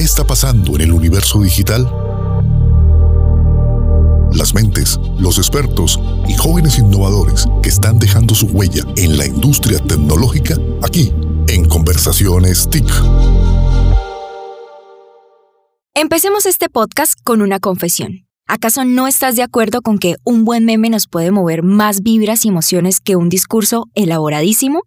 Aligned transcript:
¿Qué 0.00 0.04
está 0.04 0.24
pasando 0.24 0.76
en 0.76 0.80
el 0.80 0.92
universo 0.92 1.42
digital? 1.42 1.84
Las 4.32 4.54
mentes, 4.54 4.98
los 5.18 5.36
expertos 5.36 6.00
y 6.26 6.32
jóvenes 6.32 6.78
innovadores 6.78 7.46
que 7.62 7.68
están 7.68 7.98
dejando 7.98 8.34
su 8.34 8.46
huella 8.46 8.82
en 8.96 9.18
la 9.18 9.26
industria 9.26 9.78
tecnológica 9.78 10.56
aquí 10.82 11.12
en 11.48 11.68
Conversaciones 11.68 12.70
TIC. 12.70 12.90
Empecemos 15.92 16.46
este 16.46 16.70
podcast 16.70 17.20
con 17.22 17.42
una 17.42 17.60
confesión. 17.60 18.26
¿Acaso 18.46 18.86
no 18.86 19.06
estás 19.06 19.36
de 19.36 19.42
acuerdo 19.42 19.82
con 19.82 19.98
que 19.98 20.16
un 20.24 20.46
buen 20.46 20.64
meme 20.64 20.88
nos 20.88 21.08
puede 21.08 21.30
mover 21.30 21.62
más 21.62 22.00
vibras 22.00 22.46
y 22.46 22.48
emociones 22.48 23.00
que 23.00 23.16
un 23.16 23.28
discurso 23.28 23.84
elaboradísimo? 23.94 24.80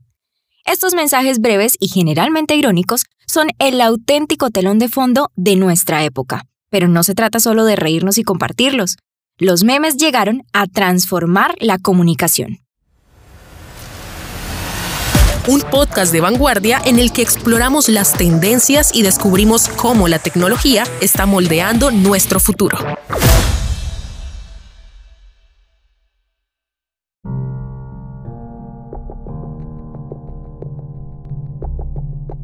Estos 0.66 0.93
mensajes 0.93 1.39
breves 1.39 1.75
y 1.82 1.89
generalmente 1.89 2.55
irónicos 2.55 3.04
son 3.27 3.50
el 3.59 3.82
auténtico 3.82 4.50
telón 4.50 4.80
de 4.80 4.88
fondo 4.88 5.30
de 5.36 5.57
nuestra 5.57 6.05
época. 6.05 6.45
Pero 6.70 6.88
no 6.88 7.03
se 7.03 7.16
trata 7.16 7.41
solo 7.41 7.66
de 7.66 7.76
reírnos 7.76 8.17
y 8.17 8.23
compartirlos. 8.23 8.95
Los 9.38 9.66
memes 9.66 9.98
llegaron 9.98 10.44
a 10.53 10.67
transformar 10.67 11.55
la 11.59 11.80
comunicación. 11.80 12.59
Un 15.48 15.59
podcast 15.59 16.13
de 16.13 16.22
vanguardia 16.22 16.81
en 16.86 16.98
el 16.98 17.11
que 17.11 17.22
exploramos 17.22 17.89
las 17.89 18.14
tendencias 18.14 18.95
y 18.95 19.02
descubrimos 19.02 19.67
cómo 19.67 20.08
la 20.08 20.20
tecnología 20.20 20.86
está 21.02 21.25
moldeando 21.25 21.91
nuestro 21.91 22.39
futuro. 22.39 22.77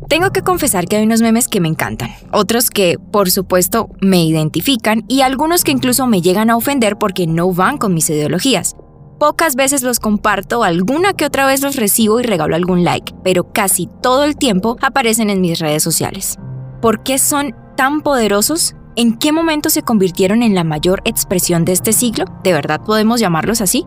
Tengo 0.09 0.31
que 0.31 0.41
confesar 0.41 0.87
que 0.87 0.95
hay 0.95 1.03
unos 1.03 1.21
memes 1.21 1.47
que 1.47 1.61
me 1.61 1.67
encantan, 1.67 2.09
otros 2.31 2.71
que, 2.71 2.97
por 2.97 3.29
supuesto, 3.29 3.89
me 4.01 4.25
identifican 4.25 5.05
y 5.07 5.21
algunos 5.21 5.63
que 5.63 5.71
incluso 5.71 6.07
me 6.07 6.23
llegan 6.23 6.49
a 6.49 6.55
ofender 6.55 6.97
porque 6.97 7.27
no 7.27 7.53
van 7.53 7.77
con 7.77 7.93
mis 7.93 8.09
ideologías. 8.09 8.75
Pocas 9.19 9.55
veces 9.55 9.83
los 9.83 9.99
comparto, 9.99 10.63
alguna 10.63 11.13
que 11.13 11.25
otra 11.25 11.45
vez 11.45 11.61
los 11.61 11.75
recibo 11.75 12.19
y 12.19 12.23
regalo 12.23 12.55
algún 12.55 12.83
like, 12.83 13.13
pero 13.23 13.53
casi 13.53 13.87
todo 14.01 14.23
el 14.23 14.35
tiempo 14.35 14.77
aparecen 14.81 15.29
en 15.29 15.41
mis 15.41 15.59
redes 15.59 15.83
sociales. 15.83 16.39
¿Por 16.81 17.03
qué 17.03 17.19
son 17.19 17.53
tan 17.77 18.01
poderosos? 18.01 18.73
¿En 18.95 19.15
qué 19.15 19.31
momento 19.31 19.69
se 19.69 19.83
convirtieron 19.83 20.41
en 20.41 20.55
la 20.55 20.63
mayor 20.63 21.03
expresión 21.05 21.65
de 21.65 21.73
este 21.73 21.93
siglo? 21.93 22.25
¿De 22.43 22.51
verdad 22.51 22.81
podemos 22.83 23.19
llamarlos 23.19 23.61
así? 23.61 23.85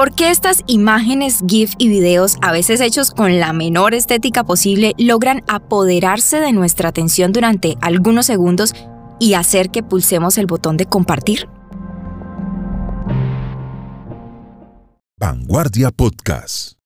¿Por 0.00 0.14
qué 0.14 0.30
estas 0.30 0.62
imágenes, 0.66 1.44
GIF 1.46 1.74
y 1.76 1.90
videos, 1.90 2.38
a 2.40 2.52
veces 2.52 2.80
hechos 2.80 3.10
con 3.10 3.38
la 3.38 3.52
menor 3.52 3.92
estética 3.92 4.44
posible, 4.44 4.94
logran 4.96 5.44
apoderarse 5.46 6.40
de 6.40 6.52
nuestra 6.52 6.88
atención 6.88 7.32
durante 7.32 7.76
algunos 7.82 8.24
segundos 8.24 8.72
y 9.18 9.34
hacer 9.34 9.68
que 9.68 9.82
pulsemos 9.82 10.38
el 10.38 10.46
botón 10.46 10.78
de 10.78 10.86
compartir? 10.86 11.50
Vanguardia 15.18 15.90
Podcast. 15.90 16.79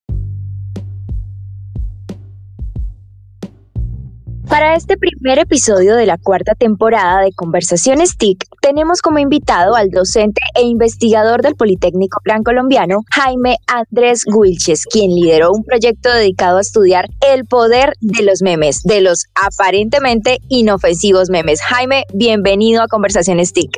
Para 4.48 4.76
este 4.76 4.96
primer 4.98 5.38
episodio 5.38 5.96
de 5.96 6.06
la 6.06 6.18
cuarta 6.18 6.54
temporada 6.54 7.22
de 7.22 7.32
Conversaciones 7.32 8.16
TIC, 8.18 8.44
tenemos 8.60 9.00
como 9.00 9.18
invitado 9.18 9.74
al 9.74 9.90
docente 9.90 10.40
e 10.54 10.62
investigador 10.62 11.42
del 11.42 11.54
Politécnico 11.54 12.20
Gran 12.24 12.42
Colombiano, 12.42 13.00
Jaime 13.10 13.56
Andrés 13.66 14.24
Wilches, 14.26 14.84
quien 14.84 15.14
lideró 15.14 15.50
un 15.50 15.64
proyecto 15.64 16.10
dedicado 16.10 16.58
a 16.58 16.60
estudiar 16.60 17.08
el 17.32 17.46
poder 17.46 17.94
de 18.00 18.22
los 18.22 18.42
memes, 18.42 18.82
de 18.82 19.00
los 19.00 19.24
aparentemente 19.34 20.38
inofensivos 20.48 21.30
memes. 21.30 21.60
Jaime, 21.62 22.04
bienvenido 22.12 22.82
a 22.82 22.88
Conversaciones 22.88 23.52
TIC. 23.52 23.70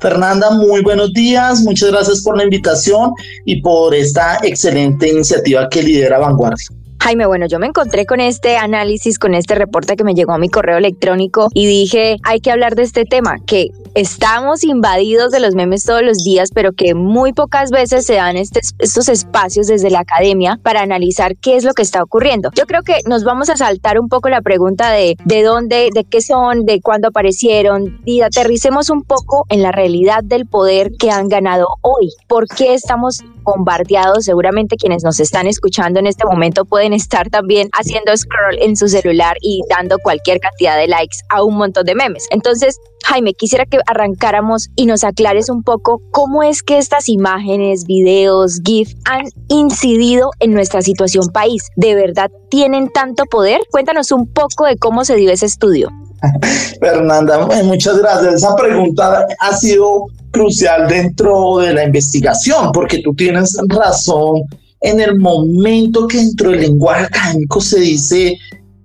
Fernanda, 0.00 0.50
muy 0.50 0.82
buenos 0.82 1.12
días, 1.12 1.60
muchas 1.62 1.90
gracias 1.90 2.22
por 2.22 2.36
la 2.36 2.44
invitación 2.44 3.12
y 3.44 3.60
por 3.62 3.94
esta 3.94 4.38
excelente 4.42 5.08
iniciativa 5.08 5.68
que 5.68 5.82
lidera 5.82 6.18
Vanguardia. 6.18 6.79
Jaime, 7.02 7.26
bueno, 7.26 7.46
yo 7.46 7.58
me 7.58 7.66
encontré 7.66 8.04
con 8.04 8.20
este 8.20 8.56
análisis, 8.56 9.18
con 9.18 9.34
este 9.34 9.54
reporte 9.54 9.96
que 9.96 10.04
me 10.04 10.14
llegó 10.14 10.32
a 10.32 10.38
mi 10.38 10.48
correo 10.48 10.76
electrónico 10.76 11.48
y 11.54 11.66
dije, 11.66 12.18
hay 12.24 12.40
que 12.40 12.50
hablar 12.50 12.74
de 12.74 12.82
este 12.82 13.04
tema, 13.04 13.38
que 13.46 13.68
estamos 13.94 14.64
invadidos 14.64 15.32
de 15.32 15.40
los 15.40 15.54
memes 15.54 15.84
todos 15.84 16.02
los 16.02 16.18
días, 16.18 16.50
pero 16.54 16.72
que 16.72 16.94
muy 16.94 17.32
pocas 17.32 17.70
veces 17.70 18.06
se 18.06 18.14
dan 18.14 18.36
estos 18.36 19.08
espacios 19.08 19.66
desde 19.66 19.90
la 19.90 20.00
academia 20.00 20.58
para 20.62 20.82
analizar 20.82 21.36
qué 21.36 21.56
es 21.56 21.64
lo 21.64 21.72
que 21.72 21.82
está 21.82 22.02
ocurriendo. 22.02 22.50
Yo 22.54 22.66
creo 22.66 22.82
que 22.82 22.98
nos 23.06 23.24
vamos 23.24 23.50
a 23.50 23.56
saltar 23.56 23.98
un 23.98 24.08
poco 24.08 24.28
la 24.28 24.42
pregunta 24.42 24.90
de 24.90 25.16
de 25.24 25.42
dónde, 25.42 25.90
de 25.94 26.04
qué 26.04 26.20
son, 26.20 26.64
de 26.64 26.80
cuándo 26.80 27.08
aparecieron 27.08 28.00
y 28.04 28.20
aterricemos 28.20 28.90
un 28.90 29.02
poco 29.02 29.46
en 29.48 29.62
la 29.62 29.72
realidad 29.72 30.22
del 30.22 30.46
poder 30.46 30.92
que 30.98 31.10
han 31.10 31.28
ganado 31.28 31.66
hoy. 31.82 32.10
¿Por 32.28 32.46
qué 32.46 32.74
estamos 32.74 33.20
bombardeados? 33.42 34.24
Seguramente 34.24 34.76
quienes 34.76 35.02
nos 35.02 35.20
están 35.20 35.46
escuchando 35.46 35.98
en 35.98 36.06
este 36.06 36.24
momento 36.24 36.64
pueden 36.64 36.89
estar 36.92 37.30
también 37.30 37.68
haciendo 37.72 38.16
scroll 38.16 38.58
en 38.60 38.76
su 38.76 38.88
celular 38.88 39.36
y 39.40 39.62
dando 39.68 39.98
cualquier 39.98 40.40
cantidad 40.40 40.76
de 40.76 40.88
likes 40.88 41.18
a 41.28 41.42
un 41.42 41.56
montón 41.56 41.84
de 41.84 41.94
memes. 41.94 42.26
Entonces, 42.30 42.78
Jaime, 43.04 43.32
quisiera 43.34 43.64
que 43.64 43.78
arrancáramos 43.86 44.68
y 44.76 44.86
nos 44.86 45.04
aclares 45.04 45.48
un 45.48 45.62
poco 45.62 46.00
cómo 46.10 46.42
es 46.42 46.62
que 46.62 46.78
estas 46.78 47.08
imágenes, 47.08 47.84
videos, 47.84 48.60
GIF 48.64 48.92
han 49.06 49.24
incidido 49.48 50.30
en 50.40 50.52
nuestra 50.52 50.82
situación 50.82 51.28
país. 51.32 51.62
¿De 51.76 51.94
verdad 51.94 52.30
tienen 52.50 52.88
tanto 52.90 53.24
poder? 53.24 53.60
Cuéntanos 53.70 54.12
un 54.12 54.30
poco 54.32 54.66
de 54.66 54.76
cómo 54.76 55.04
se 55.04 55.16
dio 55.16 55.30
ese 55.30 55.46
estudio. 55.46 55.88
Fernanda, 56.80 57.48
muchas 57.64 57.98
gracias. 57.98 58.34
Esa 58.34 58.54
pregunta 58.54 59.26
ha 59.38 59.56
sido 59.56 60.06
crucial 60.30 60.88
dentro 60.88 61.58
de 61.58 61.72
la 61.72 61.84
investigación, 61.84 62.70
porque 62.72 62.98
tú 62.98 63.14
tienes 63.14 63.56
razón 63.68 64.42
en 64.80 65.00
el 65.00 65.18
momento 65.18 66.06
que 66.06 66.18
dentro 66.18 66.50
del 66.50 66.60
lenguaje 66.60 67.04
académico 67.04 67.60
se 67.60 67.80
dice 67.80 68.38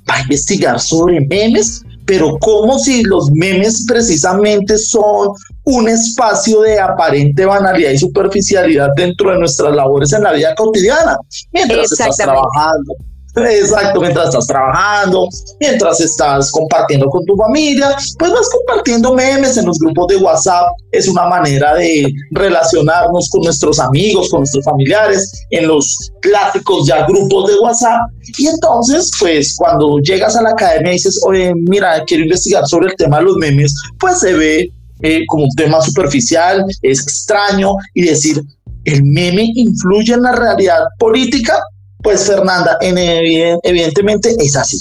va 0.09 0.16
a 0.16 0.22
investigar 0.22 0.79
sobre 0.79 1.22
memes, 1.22 1.81
pero 2.06 2.38
como 2.39 2.78
si 2.78 3.03
los 3.03 3.31
memes 3.31 3.85
precisamente 3.88 4.78
son 4.78 5.29
un 5.63 5.89
espacio 5.89 6.61
de 6.61 6.79
aparente 6.79 7.45
banalidad 7.45 7.91
y 7.91 7.97
superficialidad 7.97 8.89
dentro 8.95 9.31
de 9.31 9.39
nuestras 9.39 9.73
labores 9.73 10.13
en 10.13 10.23
la 10.23 10.34
vida 10.34 10.53
cotidiana, 10.55 11.17
mientras 11.51 11.91
estás 11.91 12.17
trabajando 12.17 12.95
Exacto, 13.35 14.00
mientras 14.00 14.28
estás 14.28 14.47
trabajando, 14.47 15.28
mientras 15.59 16.00
estás 16.00 16.51
compartiendo 16.51 17.07
con 17.07 17.25
tu 17.25 17.35
familia, 17.35 17.96
pues 18.18 18.31
vas 18.31 18.50
compartiendo 18.50 19.13
memes 19.13 19.57
en 19.57 19.66
los 19.66 19.78
grupos 19.78 20.07
de 20.07 20.18
WhatsApp. 20.18 20.68
Es 20.91 21.07
una 21.09 21.28
manera 21.28 21.75
de 21.75 22.12
relacionarnos 22.31 23.29
con 23.29 23.41
nuestros 23.41 23.79
amigos, 23.79 24.29
con 24.29 24.40
nuestros 24.40 24.63
familiares, 24.63 25.29
en 25.50 25.68
los 25.68 26.12
clásicos 26.22 26.88
ya 26.88 27.06
grupos 27.06 27.51
de 27.51 27.59
WhatsApp. 27.59 28.09
Y 28.38 28.47
entonces, 28.47 29.12
pues 29.19 29.56
cuando 29.57 30.00
llegas 30.00 30.35
a 30.38 30.41
la 30.41 30.52
academia 30.52 30.91
y 30.91 30.94
dices, 30.94 31.19
oye, 31.28 31.53
mira, 31.56 32.03
quiero 32.06 32.23
investigar 32.23 32.66
sobre 32.67 32.88
el 32.88 32.96
tema 32.96 33.17
de 33.17 33.23
los 33.23 33.35
memes, 33.35 33.75
pues 34.00 34.19
se 34.19 34.34
ve 34.34 34.69
eh, 35.02 35.25
como 35.28 35.44
un 35.44 35.56
tema 35.57 35.81
superficial, 35.81 36.66
es 36.81 37.02
extraño 37.02 37.75
y 37.94 38.03
decir, 38.03 38.41
¿el 38.85 39.03
meme 39.03 39.52
influye 39.56 40.13
en 40.13 40.22
la 40.22 40.31
realidad 40.31 40.79
política? 40.97 41.62
Pues 42.05 42.27
Fernanda, 42.27 42.77
evidentemente 42.81 44.35
es 44.38 44.55
así. 44.55 44.77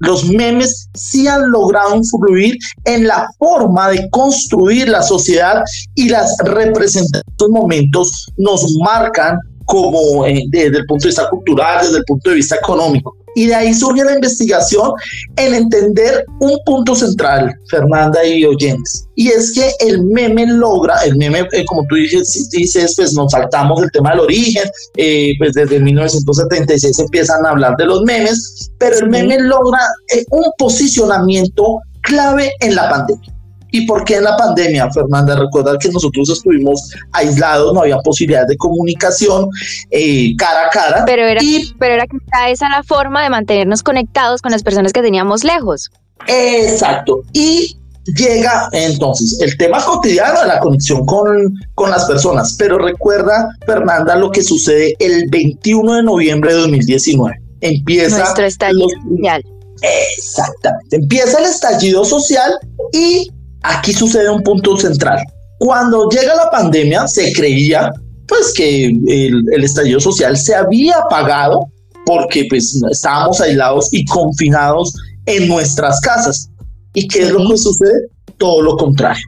Los 0.00 0.24
memes 0.24 0.88
sí 0.94 1.28
han 1.28 1.48
logrado 1.52 1.94
influir 1.94 2.58
en 2.84 3.06
la 3.06 3.28
forma 3.38 3.90
de 3.90 4.10
construir 4.10 4.88
la 4.88 5.00
sociedad 5.00 5.62
y 5.94 6.08
las 6.08 6.36
representantes 6.42 7.48
momentos 7.48 8.26
nos 8.36 8.66
marcan 8.82 9.38
como 9.66 10.26
eh, 10.26 10.44
desde 10.48 10.78
el 10.78 10.86
punto 10.86 11.02
de 11.02 11.08
vista 11.08 11.28
cultural, 11.28 11.84
desde 11.84 11.98
el 11.98 12.04
punto 12.04 12.30
de 12.30 12.36
vista 12.36 12.56
económico. 12.56 13.14
Y 13.36 13.48
de 13.48 13.54
ahí 13.54 13.74
surge 13.74 14.02
la 14.02 14.14
investigación 14.14 14.92
en 15.36 15.54
entender 15.54 16.24
un 16.40 16.58
punto 16.64 16.94
central, 16.94 17.54
Fernanda 17.68 18.24
y 18.24 18.46
oyentes. 18.46 19.06
Y 19.14 19.28
es 19.28 19.52
que 19.52 19.70
el 19.80 20.02
meme 20.04 20.46
logra, 20.46 21.04
el 21.04 21.18
meme, 21.18 21.40
eh, 21.52 21.64
como 21.66 21.82
tú 21.86 21.96
dices, 21.96 22.48
dices, 22.50 22.94
pues 22.96 23.12
nos 23.12 23.30
saltamos 23.30 23.82
el 23.82 23.90
tema 23.90 24.12
del 24.12 24.20
origen, 24.20 24.64
eh, 24.96 25.32
pues 25.38 25.52
desde 25.52 25.78
1976 25.78 26.98
empiezan 26.98 27.44
a 27.44 27.50
hablar 27.50 27.76
de 27.76 27.84
los 27.84 28.02
memes, 28.04 28.70
pero 28.78 28.96
el 28.96 29.10
meme 29.10 29.38
logra 29.38 29.80
eh, 30.14 30.24
un 30.30 30.44
posicionamiento 30.56 31.80
clave 32.00 32.50
en 32.60 32.74
la 32.74 32.88
pandemia. 32.88 33.35
¿Y 33.70 33.86
por 33.86 34.04
qué 34.04 34.16
en 34.16 34.24
la 34.24 34.36
pandemia, 34.36 34.90
Fernanda? 34.90 35.36
Recuerda 35.36 35.76
que 35.78 35.88
nosotros 35.90 36.30
estuvimos 36.30 36.90
aislados, 37.12 37.74
no 37.74 37.80
había 37.80 37.98
posibilidades 37.98 38.48
de 38.48 38.56
comunicación 38.56 39.48
eh, 39.90 40.34
cara 40.36 40.66
a 40.66 40.70
cara. 40.70 41.04
Pero 41.06 41.22
era, 41.22 41.40
pero 41.78 41.94
era 41.94 42.06
quizá 42.06 42.48
esa 42.50 42.68
la 42.68 42.82
forma 42.82 43.22
de 43.22 43.30
mantenernos 43.30 43.82
conectados 43.82 44.40
con 44.42 44.52
las 44.52 44.62
personas 44.62 44.92
que 44.92 45.02
teníamos 45.02 45.44
lejos. 45.44 45.90
Exacto. 46.26 47.22
Y 47.32 47.76
llega 48.16 48.68
entonces 48.72 49.40
el 49.40 49.56
tema 49.56 49.84
cotidiano 49.84 50.40
de 50.42 50.46
la 50.46 50.60
conexión 50.60 51.04
con, 51.04 51.54
con 51.74 51.90
las 51.90 52.04
personas. 52.04 52.54
Pero 52.58 52.78
recuerda, 52.78 53.48
Fernanda, 53.66 54.16
lo 54.16 54.30
que 54.30 54.42
sucede 54.42 54.94
el 55.00 55.28
21 55.28 55.94
de 55.94 56.02
noviembre 56.02 56.54
de 56.54 56.60
2019. 56.60 57.36
Empieza... 57.60 58.18
Nuestro 58.18 58.46
estallido 58.46 58.86
mundial 59.04 59.42
Exactamente. 59.82 60.96
Empieza 60.96 61.38
el 61.38 61.46
estallido 61.46 62.04
social 62.04 62.58
y 62.92 63.30
aquí 63.66 63.92
sucede 63.92 64.30
un 64.30 64.42
punto 64.42 64.76
central. 64.76 65.18
Cuando 65.58 66.08
llega 66.08 66.34
la 66.34 66.50
pandemia, 66.50 67.06
se 67.06 67.32
creía 67.32 67.90
pues 68.28 68.52
que 68.54 68.86
el, 68.86 69.44
el 69.52 69.64
estallido 69.64 70.00
social 70.00 70.36
se 70.36 70.54
había 70.54 70.98
apagado 70.98 71.66
porque 72.04 72.46
pues 72.48 72.80
estábamos 72.90 73.40
aislados 73.40 73.88
y 73.92 74.04
confinados 74.04 74.94
en 75.26 75.48
nuestras 75.48 76.00
casas. 76.00 76.48
¿Y 76.94 77.06
qué 77.08 77.22
es 77.22 77.30
lo 77.30 77.48
que 77.48 77.58
sucede? 77.58 78.08
Todo 78.38 78.62
lo 78.62 78.76
contrario. 78.76 79.26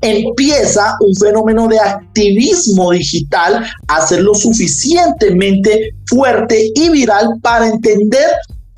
Empieza 0.00 0.96
un 1.00 1.14
fenómeno 1.16 1.66
de 1.66 1.78
activismo 1.80 2.92
digital 2.92 3.64
a 3.88 4.06
ser 4.06 4.22
lo 4.22 4.34
suficientemente 4.34 5.90
fuerte 6.06 6.70
y 6.74 6.88
viral 6.90 7.30
para 7.42 7.66
entender 7.66 8.28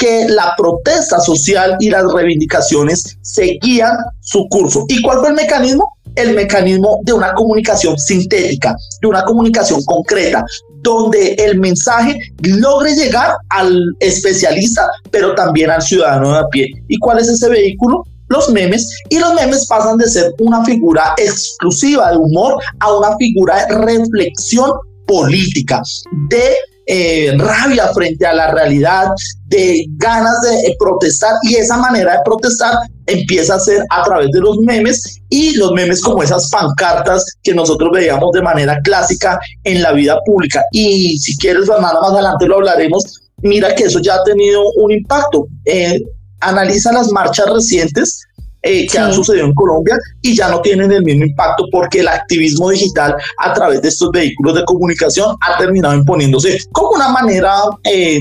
que 0.01 0.27
la 0.31 0.55
protesta 0.57 1.21
social 1.21 1.77
y 1.79 1.91
las 1.91 2.11
reivindicaciones 2.11 3.19
seguían 3.21 3.93
su 4.21 4.47
curso. 4.49 4.87
¿Y 4.89 5.03
cuál 5.03 5.19
fue 5.19 5.29
el 5.29 5.35
mecanismo? 5.35 5.95
El 6.15 6.35
mecanismo 6.35 7.01
de 7.05 7.13
una 7.13 7.35
comunicación 7.35 7.99
sintética, 7.99 8.75
de 9.03 9.09
una 9.09 9.23
comunicación 9.25 9.85
concreta, 9.85 10.43
donde 10.83 11.35
el 11.35 11.61
mensaje 11.61 12.19
logre 12.43 12.95
llegar 12.95 13.35
al 13.51 13.79
especialista, 14.01 14.89
pero 15.11 15.35
también 15.35 15.71
al 15.71 15.83
ciudadano 15.83 16.33
de 16.33 16.39
a 16.39 16.49
pie. 16.49 16.71
¿Y 16.89 16.99
cuál 16.99 17.19
es 17.19 17.29
ese 17.29 17.51
vehículo? 17.51 18.03
Los 18.29 18.49
memes. 18.49 18.89
Y 19.11 19.19
los 19.19 19.35
memes 19.35 19.67
pasan 19.67 19.99
de 19.99 20.09
ser 20.09 20.33
una 20.39 20.65
figura 20.65 21.13
exclusiva 21.19 22.11
de 22.11 22.17
humor 22.17 22.55
a 22.79 22.97
una 22.97 23.15
figura 23.19 23.67
de 23.67 23.77
reflexión 23.77 24.71
política, 25.07 25.83
de 26.31 26.55
eh, 26.93 27.33
rabia 27.39 27.87
frente 27.95 28.27
a 28.27 28.35
la 28.35 28.51
realidad, 28.51 29.11
de 29.47 29.85
ganas 29.97 30.41
de 30.43 30.75
protestar 30.77 31.37
y 31.43 31.55
esa 31.55 31.77
manera 31.77 32.15
de 32.15 32.19
protestar 32.25 32.75
empieza 33.07 33.55
a 33.55 33.61
ser 33.61 33.85
a 33.91 34.03
través 34.03 34.33
de 34.33 34.41
los 34.41 34.57
memes 34.59 35.21
y 35.29 35.55
los 35.57 35.71
memes 35.71 36.03
como 36.03 36.25
esas 36.25 36.51
pancartas 36.51 37.25
que 37.45 37.55
nosotros 37.55 37.91
veíamos 37.93 38.33
de 38.33 38.43
manera 38.43 38.81
clásica 38.83 39.39
en 39.63 39.83
la 39.83 39.93
vida 39.93 40.19
pública. 40.27 40.65
Y 40.73 41.17
si 41.21 41.37
quieres, 41.37 41.67
Fernanda, 41.67 42.01
más 42.01 42.11
adelante 42.11 42.47
lo 42.47 42.57
hablaremos. 42.57 43.05
Mira 43.37 43.73
que 43.77 43.85
eso 43.85 44.01
ya 44.01 44.17
ha 44.17 44.25
tenido 44.25 44.65
un 44.75 44.91
impacto. 44.91 45.47
Eh, 45.67 46.01
analiza 46.41 46.93
las 46.93 47.13
marchas 47.13 47.49
recientes 47.51 48.21
eh, 48.63 48.87
que 48.87 48.99
han 48.99 49.13
sucedido 49.13 49.47
en 49.47 49.55
Colombia 49.55 49.97
y 50.23 50.37
ya 50.37 50.49
no 50.49 50.61
tienen 50.61 50.93
el 50.93 51.03
mismo 51.03 51.25
impacto 51.25 51.65
porque 51.73 52.01
el 52.01 52.09
activismo 52.09 52.71
digital 52.71 53.17
a 53.39 53.53
través 53.55 53.83
de 53.83 53.89
estos 53.89 54.11
vehículos 54.11 54.55
de 54.55 54.65
comunicación 54.65 55.37
ha 55.41 55.59
terminado 55.59 55.95
imponiéndose 55.95 56.59
como 56.73 56.91
una 56.91 57.09
manera 57.09 57.55
eh, 57.85 58.21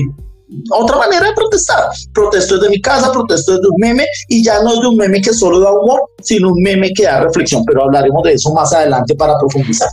otra 0.70 0.96
manera 0.98 1.26
de 1.26 1.32
protestar. 1.34 1.90
Protesto 2.12 2.56
desde 2.58 2.70
mi 2.70 2.80
casa, 2.80 3.12
protesto 3.12 3.52
desde 3.52 3.68
un 3.68 3.76
meme 3.78 4.04
y 4.28 4.42
ya 4.42 4.62
no 4.62 4.74
es 4.74 4.80
de 4.80 4.86
un 4.88 4.96
meme 4.96 5.20
que 5.20 5.32
solo 5.32 5.60
da 5.60 5.72
humor, 5.72 6.00
sino 6.22 6.48
un 6.48 6.62
meme 6.62 6.90
que 6.92 7.04
da 7.04 7.20
reflexión, 7.20 7.64
pero 7.64 7.84
hablaremos 7.84 8.22
de 8.24 8.32
eso 8.32 8.52
más 8.52 8.72
adelante 8.72 9.14
para 9.14 9.38
profundizar. 9.38 9.88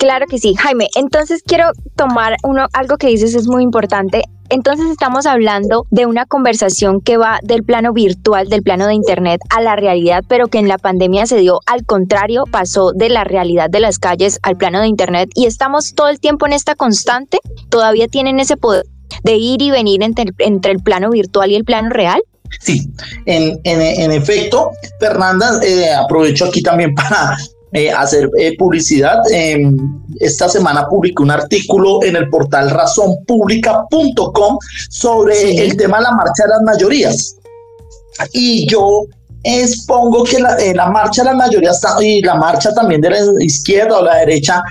Claro 0.00 0.24
que 0.26 0.38
sí, 0.38 0.54
Jaime. 0.54 0.88
Entonces 0.96 1.42
quiero 1.46 1.72
tomar 1.94 2.36
uno, 2.42 2.66
algo 2.72 2.96
que 2.96 3.08
dices 3.08 3.34
es 3.34 3.46
muy 3.46 3.62
importante. 3.62 4.22
Entonces 4.48 4.86
estamos 4.90 5.26
hablando 5.26 5.86
de 5.90 6.06
una 6.06 6.24
conversación 6.24 7.02
que 7.02 7.18
va 7.18 7.38
del 7.42 7.64
plano 7.64 7.92
virtual, 7.92 8.48
del 8.48 8.62
plano 8.62 8.86
de 8.86 8.94
Internet 8.94 9.42
a 9.50 9.60
la 9.60 9.76
realidad, 9.76 10.24
pero 10.26 10.48
que 10.48 10.56
en 10.56 10.68
la 10.68 10.78
pandemia 10.78 11.26
se 11.26 11.36
dio 11.36 11.60
al 11.66 11.84
contrario, 11.84 12.44
pasó 12.50 12.92
de 12.92 13.10
la 13.10 13.24
realidad 13.24 13.68
de 13.68 13.80
las 13.80 13.98
calles 13.98 14.38
al 14.42 14.56
plano 14.56 14.80
de 14.80 14.88
Internet 14.88 15.28
y 15.34 15.44
estamos 15.44 15.94
todo 15.94 16.08
el 16.08 16.18
tiempo 16.18 16.46
en 16.46 16.54
esta 16.54 16.74
constante. 16.74 17.38
Todavía 17.68 18.08
tienen 18.08 18.40
ese 18.40 18.56
poder 18.56 18.86
de 19.22 19.36
ir 19.36 19.60
y 19.60 19.70
venir 19.70 20.02
entre, 20.02 20.32
el 20.38 20.78
plano 20.82 21.10
virtual 21.10 21.50
y 21.50 21.56
el 21.56 21.64
plano 21.64 21.90
real. 21.90 22.22
Sí, 22.58 22.90
en, 23.26 23.60
en, 23.64 24.12
efecto, 24.12 24.70
Fernanda, 24.98 25.60
eh, 25.62 25.92
aprovecho 25.92 26.46
aquí 26.46 26.62
también 26.62 26.94
para 26.94 27.36
eh, 27.72 27.90
hacer 27.90 28.28
eh, 28.38 28.56
publicidad. 28.56 29.18
Em, 29.30 29.76
esta 30.18 30.48
semana 30.48 30.88
publiqué 30.88 31.22
un 31.22 31.30
artículo 31.30 32.02
en 32.02 32.16
el 32.16 32.28
portal 32.28 32.70
razonpublica.com 32.70 34.58
sobre 34.88 35.64
el 35.64 35.76
tema 35.76 35.98
de 35.98 36.04
la 36.04 36.12
marcha 36.12 36.44
de 36.44 36.48
las 36.48 36.62
mayorías. 36.62 37.36
Y 38.32 38.68
yo 38.68 39.06
expongo 39.42 40.24
que 40.24 40.40
la, 40.40 40.56
eh, 40.56 40.74
la 40.74 40.90
marcha 40.90 41.22
de 41.22 41.30
las 41.30 41.36
mayorías 41.36 41.80
y 42.00 42.22
la 42.22 42.34
marcha 42.34 42.74
también 42.74 43.00
de 43.00 43.10
la 43.10 43.18
izquierda 43.44 43.98
o 43.98 44.04
la 44.04 44.16
derecha 44.16 44.62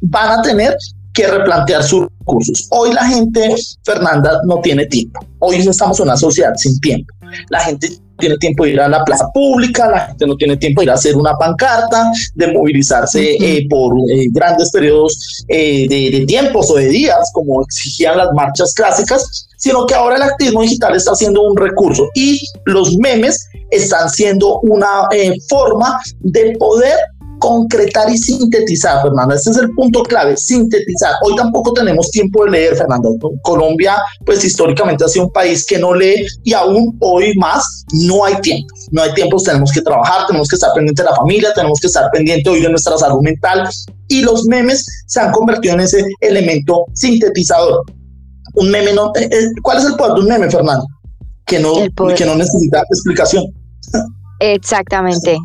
van 0.00 0.38
a 0.38 0.42
tener 0.42 0.76
que 1.12 1.26
replantear 1.26 1.82
sus 1.82 2.06
recursos. 2.20 2.68
Hoy 2.70 2.92
la 2.92 3.06
gente, 3.06 3.54
Fernanda, 3.84 4.40
no 4.44 4.60
tiene 4.60 4.86
tiempo. 4.86 5.20
Hoy 5.40 5.56
estamos 5.56 5.98
en 5.98 6.04
una 6.04 6.16
sociedad 6.16 6.52
sin 6.56 6.78
tiempo. 6.80 7.12
La 7.48 7.60
gente 7.60 7.88
tiene 8.18 8.36
tiempo 8.38 8.64
de 8.64 8.70
ir 8.70 8.80
a 8.80 8.88
la 8.88 9.04
plaza 9.04 9.28
pública, 9.32 9.88
la 9.88 10.00
gente 10.06 10.26
no 10.26 10.36
tiene 10.36 10.56
tiempo 10.56 10.80
de 10.80 10.86
ir 10.86 10.90
a 10.90 10.94
hacer 10.94 11.16
una 11.16 11.34
pancarta, 11.34 12.10
de 12.34 12.52
movilizarse 12.52 13.36
eh, 13.40 13.66
por 13.68 13.94
eh, 14.10 14.26
grandes 14.30 14.70
periodos 14.70 15.44
eh, 15.48 15.86
de, 15.88 16.24
tiempos 16.26 16.70
o 16.70 16.76
de 16.76 16.88
días, 16.88 17.30
como 17.32 17.62
exigían 17.62 18.16
las 18.16 18.28
marchas 18.34 18.74
clásicas, 18.74 19.48
sino 19.56 19.86
que 19.86 19.94
ahora 19.94 20.16
el 20.16 20.22
activismo 20.22 20.62
digital 20.62 20.94
está 20.96 21.14
siendo 21.14 21.42
un 21.42 21.56
recurso 21.56 22.08
y 22.14 22.40
los 22.64 22.96
memes 22.98 23.48
están 23.70 24.08
siendo 24.10 24.60
una 24.60 25.08
forma 25.48 26.00
de 26.20 26.56
poder 26.58 26.96
concretar 27.38 28.10
y 28.10 28.18
sintetizar, 28.18 29.02
Fernanda. 29.02 29.34
Este 29.34 29.50
es 29.50 29.58
el 29.58 29.70
punto 29.72 30.02
clave, 30.02 30.36
sintetizar. 30.36 31.14
Hoy 31.22 31.36
tampoco 31.36 31.72
tenemos 31.72 32.10
tiempo 32.10 32.44
de 32.44 32.50
leer, 32.50 32.76
Fernanda. 32.76 33.08
Colombia, 33.42 33.96
pues 34.24 34.44
históricamente 34.44 35.04
ha 35.04 35.08
sido 35.08 35.26
un 35.26 35.32
país 35.32 35.64
que 35.64 35.78
no 35.78 35.94
lee 35.94 36.26
y 36.44 36.52
aún 36.52 36.96
hoy 37.00 37.34
más 37.36 37.84
no 37.92 38.24
hay 38.24 38.36
tiempo. 38.40 38.66
No 38.90 39.02
hay 39.02 39.12
tiempo, 39.14 39.36
tenemos 39.42 39.72
que 39.72 39.82
trabajar, 39.82 40.26
tenemos 40.26 40.48
que 40.48 40.56
estar 40.56 40.72
pendiente 40.74 41.02
de 41.02 41.10
la 41.10 41.16
familia, 41.16 41.52
tenemos 41.54 41.80
que 41.80 41.88
estar 41.88 42.10
pendiente 42.12 42.48
hoy 42.50 42.60
de 42.60 42.70
nuestra 42.70 42.96
salud 42.96 43.20
mental 43.22 43.68
y 44.08 44.22
los 44.22 44.44
memes 44.44 44.84
se 45.06 45.20
han 45.20 45.32
convertido 45.32 45.74
en 45.74 45.80
ese 45.80 46.04
elemento 46.20 46.84
sintetizador. 46.94 47.82
Un 48.54 48.70
meme 48.70 48.92
no... 48.92 49.12
Eh, 49.16 49.28
eh, 49.30 49.48
¿Cuál 49.62 49.78
es 49.78 49.84
el 49.84 49.96
poder 49.96 50.14
de 50.14 50.20
un 50.20 50.28
meme, 50.28 50.50
Fernanda? 50.50 50.84
Que 51.44 51.58
no, 51.58 51.74
que 52.16 52.24
no 52.24 52.34
necesita 52.34 52.80
explicación. 52.90 53.44
Exactamente. 54.40 55.38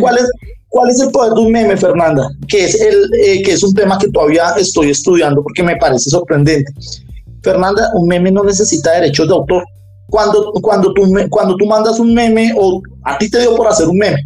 ¿Cuál 0.00 0.18
es, 0.18 0.30
¿Cuál 0.74 0.90
es 0.90 1.00
el 1.00 1.12
poder 1.12 1.34
de 1.34 1.40
un 1.40 1.52
meme, 1.52 1.76
Fernanda? 1.76 2.28
Que 2.48 2.64
es, 2.64 2.80
el, 2.80 3.08
eh, 3.22 3.42
que 3.44 3.52
es 3.52 3.62
un 3.62 3.72
tema 3.74 3.96
que 3.96 4.08
todavía 4.08 4.54
estoy 4.58 4.90
estudiando 4.90 5.40
porque 5.40 5.62
me 5.62 5.76
parece 5.76 6.10
sorprendente. 6.10 6.68
Fernanda, 7.44 7.92
un 7.94 8.08
meme 8.08 8.32
no 8.32 8.42
necesita 8.42 8.90
derechos 8.90 9.28
de 9.28 9.34
autor. 9.34 9.62
Cuando, 10.08 10.50
cuando, 10.54 10.92
tú, 10.92 11.02
cuando 11.30 11.56
tú 11.56 11.66
mandas 11.66 12.00
un 12.00 12.12
meme 12.12 12.52
o 12.56 12.82
a 13.04 13.16
ti 13.18 13.30
te 13.30 13.38
dio 13.38 13.54
por 13.54 13.68
hacer 13.68 13.86
un 13.86 13.98
meme 13.98 14.20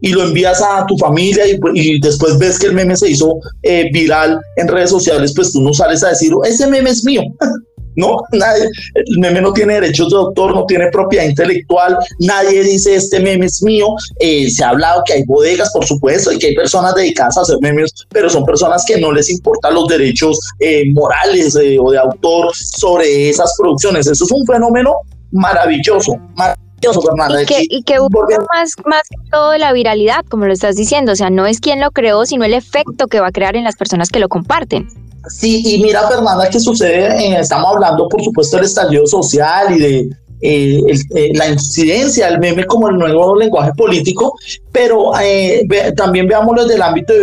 y 0.00 0.12
lo 0.12 0.22
envías 0.22 0.62
a 0.62 0.86
tu 0.86 0.96
familia 0.96 1.44
y, 1.46 2.00
después 2.00 2.38
ves 2.38 2.58
que 2.58 2.68
el 2.68 2.74
meme 2.74 2.96
se 2.96 3.10
hizo 3.10 3.38
eh, 3.62 3.90
viral 3.92 4.40
en 4.56 4.68
redes 4.68 4.88
sociales, 4.88 5.34
pues 5.36 5.52
tú 5.52 5.60
no 5.60 5.74
sales 5.74 6.02
a 6.02 6.08
decir, 6.08 6.32
ese 6.46 6.68
meme 6.68 6.88
es 6.88 7.04
mío. 7.04 7.20
No, 7.96 8.18
nadie, 8.32 8.64
el 8.94 9.18
meme 9.18 9.40
no 9.40 9.52
tiene 9.52 9.74
derechos 9.74 10.10
de 10.10 10.16
autor, 10.16 10.54
no 10.54 10.64
tiene 10.66 10.88
propiedad 10.90 11.24
intelectual, 11.24 11.96
nadie 12.20 12.62
dice 12.62 12.94
este 12.94 13.20
meme 13.20 13.46
es 13.46 13.62
mío. 13.62 13.88
Eh, 14.20 14.50
se 14.50 14.64
ha 14.64 14.70
hablado 14.70 15.02
que 15.06 15.14
hay 15.14 15.24
bodegas, 15.24 15.70
por 15.72 15.84
supuesto, 15.84 16.32
y 16.32 16.38
que 16.38 16.48
hay 16.48 16.54
personas 16.54 16.94
dedicadas 16.94 17.36
a 17.38 17.42
hacer 17.42 17.56
memes, 17.60 17.92
pero 18.10 18.30
son 18.30 18.44
personas 18.44 18.84
que 18.86 19.00
no 19.00 19.12
les 19.12 19.30
importan 19.30 19.74
los 19.74 19.88
derechos 19.88 20.38
eh, 20.60 20.84
morales 20.92 21.56
eh, 21.56 21.78
o 21.80 21.90
de 21.90 21.98
autor 21.98 22.54
sobre 22.54 23.30
esas 23.30 23.54
producciones. 23.58 24.06
Eso 24.06 24.24
es 24.24 24.32
un 24.32 24.46
fenómeno 24.46 24.94
maravilloso. 25.32 26.16
maravilloso 26.34 27.02
Fernanda. 27.02 27.42
Y 27.42 27.46
que, 27.46 27.62
y 27.68 27.82
que 27.82 27.98
más, 27.98 28.74
más 28.84 29.02
que 29.08 29.16
todo 29.30 29.56
la 29.56 29.72
viralidad, 29.72 30.24
como 30.28 30.46
lo 30.46 30.52
estás 30.52 30.76
diciendo, 30.76 31.12
o 31.12 31.16
sea, 31.16 31.30
no 31.30 31.46
es 31.46 31.60
quien 31.60 31.80
lo 31.80 31.90
creó, 31.90 32.26
sino 32.26 32.44
el 32.44 32.54
efecto 32.54 33.06
que 33.06 33.20
va 33.20 33.28
a 33.28 33.32
crear 33.32 33.56
en 33.56 33.64
las 33.64 33.76
personas 33.76 34.10
que 34.10 34.18
lo 34.18 34.28
comparten. 34.28 34.86
Sí, 35.28 35.62
y 35.64 35.82
mira, 35.82 36.06
Fernanda, 36.08 36.48
que 36.48 36.60
sucede, 36.60 37.06
eh, 37.06 37.40
estamos 37.40 37.74
hablando, 37.74 38.08
por 38.08 38.22
supuesto, 38.22 38.56
del 38.56 38.66
estallido 38.66 39.06
social 39.06 39.74
y 39.74 39.78
de 39.78 40.08
eh, 40.40 40.80
eh, 41.14 41.32
la 41.34 41.48
incidencia 41.48 42.30
del 42.30 42.38
meme 42.38 42.64
como 42.64 42.88
el 42.88 42.96
nuevo 42.96 43.34
lenguaje 43.34 43.72
político, 43.76 44.34
pero 44.70 45.12
también 45.96 46.28
veámoslo 46.28 46.62
desde 46.62 46.76
el 46.76 46.82
ámbito 46.82 47.14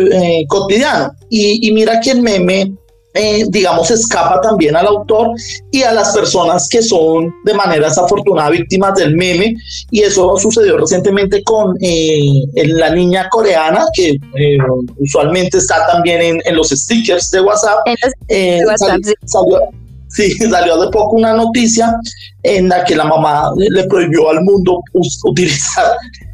cotidiano. 0.47 1.11
Y, 1.29 1.67
y, 1.67 1.71
mira 1.71 1.99
que 2.01 2.11
el 2.11 2.21
meme 2.21 2.73
eh, 3.15 3.45
digamos, 3.49 3.91
escapa 3.91 4.41
también 4.41 4.75
al 4.75 4.87
autor 4.87 5.29
y 5.69 5.83
a 5.83 5.91
las 5.93 6.15
personas 6.15 6.67
que 6.67 6.81
son 6.81 7.31
de 7.43 7.53
manera 7.53 7.87
desafortunada 7.87 8.49
víctimas 8.49 8.95
del 8.95 9.15
meme. 9.15 9.55
Y 9.91 10.01
eso 10.01 10.35
sucedió 10.37 10.77
recientemente 10.77 11.43
con 11.43 11.75
eh, 11.79 12.41
la 12.55 12.89
niña 12.89 13.29
coreana, 13.29 13.85
que 13.93 14.09
eh, 14.09 14.57
usualmente 14.97 15.59
está 15.59 15.85
también 15.91 16.41
en, 16.43 16.55
los 16.55 16.69
stickers 16.69 17.29
de 17.29 17.41
WhatsApp. 17.41 17.79
salió, 19.27 19.59
sí. 20.07 20.31
salió 20.49 20.81
hace 20.81 20.91
poco 20.91 21.15
una 21.15 21.33
noticia 21.33 21.95
en 22.41 22.69
la 22.69 22.83
que 22.83 22.95
la 22.95 23.05
mamá 23.05 23.51
le 23.57 23.83
prohibió 23.83 24.31
al 24.31 24.41
mundo 24.41 24.81
utilizar 25.25 25.85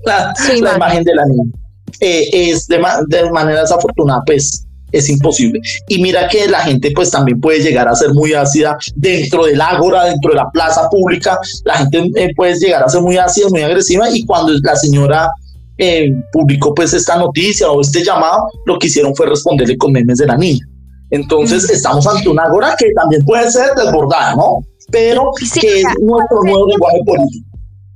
la, 0.06 0.34
imagen 0.56 1.04
de 1.04 1.14
la 1.14 1.26
niña. 1.26 1.52
es 2.00 2.68
de, 2.68 2.82
de 3.08 3.30
manera 3.32 3.62
desafortunada, 3.62 4.24
pues 4.26 4.66
es 4.92 5.10
imposible. 5.10 5.60
Y 5.88 6.02
mira 6.02 6.28
que 6.28 6.48
la 6.48 6.60
gente 6.60 6.92
pues 6.92 7.12
también 7.12 7.40
puede 7.40 7.60
llegar 7.60 7.88
a 7.88 7.96
ser 7.96 8.14
muy 8.14 8.34
ácida 8.34 8.78
dentro 8.96 9.46
del 9.46 9.62
ágora, 9.62 10.06
dentro 10.06 10.32
de 10.32 10.38
la 10.38 10.50
plaza 10.52 10.90
pública, 10.90 11.40
la 11.66 11.76
gente 11.76 12.10
eh, 12.16 12.30
puede 12.36 12.56
llegar 12.60 12.84
a 12.84 12.90
ser 12.90 13.02
muy 13.02 13.18
ácida, 13.18 13.48
muy 13.50 13.62
agresiva 13.62 14.10
y 14.10 14.26
cuando 14.26 14.54
la 14.64 14.76
señora 14.76 15.30
eh, 15.78 16.12
publicó 16.32 16.74
pues 16.74 16.94
esta 16.94 17.18
noticia 17.18 17.72
o 17.72 17.82
este 17.82 18.04
llamado, 18.04 18.48
lo 18.66 18.78
que 18.78 18.88
hicieron 18.88 19.16
fue 19.16 19.28
responderle 19.28 19.78
con 19.78 19.92
memes 19.92 20.18
de 20.18 20.28
la 20.28 20.38
niña. 20.38 20.66
Entonces 21.12 21.70
estamos 21.70 22.06
ante 22.06 22.30
una 22.30 22.44
ágora 22.44 22.76
que 22.78 22.92
también 22.94 23.24
puede 23.26 23.50
ser 23.50 23.70
desbordada, 23.76 24.36
¿no? 24.36 24.60
Pero 24.92 25.32
que 25.60 25.80
es 25.80 25.86
nuestro 26.02 26.44
nuevo 26.44 26.68
lenguaje 26.68 27.00
político. 27.06 27.49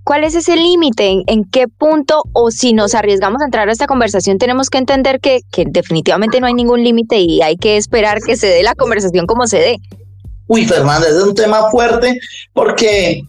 ¿Cuál 0.03 0.24
es 0.24 0.36
ese 0.36 0.55
límite? 0.55 1.24
¿En, 1.27 1.45
qué 1.45 1.67
punto 1.67 2.24
o 2.33 2.51
si 2.51 2.74
nos 2.74 2.93
arriesgamos 2.93 3.41
a 3.41 3.45
entrar 3.45 3.69
a 3.69 3.72
esta 3.72 3.88
conversación 3.88 4.38
tenemos 4.38 4.69
que 4.69 4.77
entender 4.77 5.19
que, 5.19 5.41
que 5.51 5.63
definitivamente 5.67 6.41
no 6.41 6.48
hay 6.48 6.53
ningún 6.53 6.83
límite 6.83 7.17
y 7.17 7.41
hay 7.41 7.55
que 7.55 7.77
esperar 7.77 8.19
que 8.22 8.36
se 8.36 8.48
dé 8.48 8.63
la 8.63 8.75
conversación 8.75 9.25
como 9.25 9.48
se 9.48 9.60
dé? 9.60 9.77
Uy, 10.48 10.65
Fernanda, 10.65 11.07
es 11.07 11.15
un 11.15 11.33
tema 11.33 11.69
fuerte 11.72 12.19
porque 12.53 13.24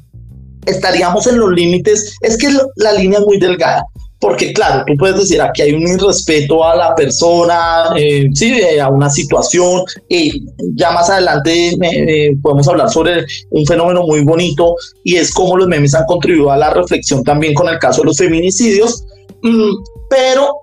estaríamos 0.67 1.27
en 1.27 1.39
los 1.39 1.51
límites. 1.51 2.17
Es 2.21 2.37
que 2.37 2.49
la 2.77 2.93
línea 2.93 3.21
es 3.21 3.25
muy 3.25 3.39
delgada 3.39 3.85
porque 4.25 4.55
claro, 4.55 4.85
tú 4.87 4.95
puedes 4.97 5.19
decir 5.19 5.39
aquí 5.43 5.61
hay 5.61 5.75
un 5.75 5.83
irrespeto 5.83 6.65
a 6.65 6.75
la 6.75 6.95
persona, 6.95 7.91
eh, 7.95 8.27
sí, 8.33 8.59
a 8.81 8.89
una 8.89 9.11
situación, 9.11 9.83
y 10.09 10.47
ya 10.77 10.93
más 10.93 11.11
adelante 11.11 11.77
eh, 11.83 12.31
podemos 12.41 12.67
hablar 12.67 12.89
sobre 12.89 13.27
un 13.51 13.67
fenómeno 13.67 14.05
muy 14.05 14.25
bonito 14.25 14.77
y 15.03 15.17
es 15.17 15.31
cómo 15.31 15.59
los 15.59 15.69
memes 15.69 15.95
han 15.95 16.07
contribuido 16.07 16.51
a 16.51 16.57
la 16.57 16.71
reflexión 16.71 17.23
también 17.23 17.53
con 17.53 17.69
el 17.69 17.79
caso 17.79 18.01
de 18.01 18.07
los 18.07 18.17
feminicidios, 18.17 19.05
mm, 19.43 19.75
pero 20.09 20.59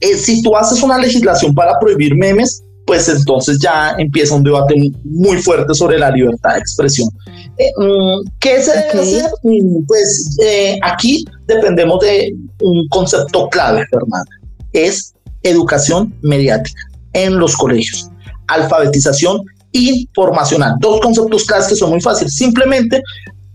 eh, 0.00 0.14
si 0.14 0.40
tú 0.40 0.56
haces 0.56 0.82
una 0.82 0.96
legislación 0.96 1.54
para 1.54 1.78
prohibir 1.78 2.16
memes, 2.16 2.64
pues 2.86 3.06
entonces 3.10 3.58
ya 3.60 3.96
empieza 3.98 4.34
un 4.34 4.44
debate 4.44 4.74
muy 5.04 5.36
fuerte 5.42 5.74
sobre 5.74 5.98
la 5.98 6.10
libertad 6.10 6.54
de 6.54 6.60
expresión. 6.60 7.10
Eh, 7.58 7.70
mm, 7.76 8.30
¿Qué 8.40 8.62
se 8.62 8.70
debe 8.70 9.02
hacer? 9.02 9.30
Mm, 9.42 9.84
pues 9.86 10.38
eh, 10.42 10.78
aquí 10.82 11.22
dependemos 11.48 11.98
de 12.00 12.36
un 12.60 12.86
concepto 12.88 13.48
clave, 13.48 13.84
Fernanda. 13.90 14.30
Es 14.72 15.14
educación 15.42 16.14
mediática 16.22 16.80
en 17.14 17.38
los 17.38 17.56
colegios, 17.56 18.10
alfabetización 18.46 19.42
informacional. 19.72 20.74
Dos 20.78 21.00
conceptos 21.00 21.44
claves 21.44 21.68
que 21.68 21.76
son 21.76 21.90
muy 21.90 22.00
fáciles. 22.00 22.34
Simplemente 22.34 23.02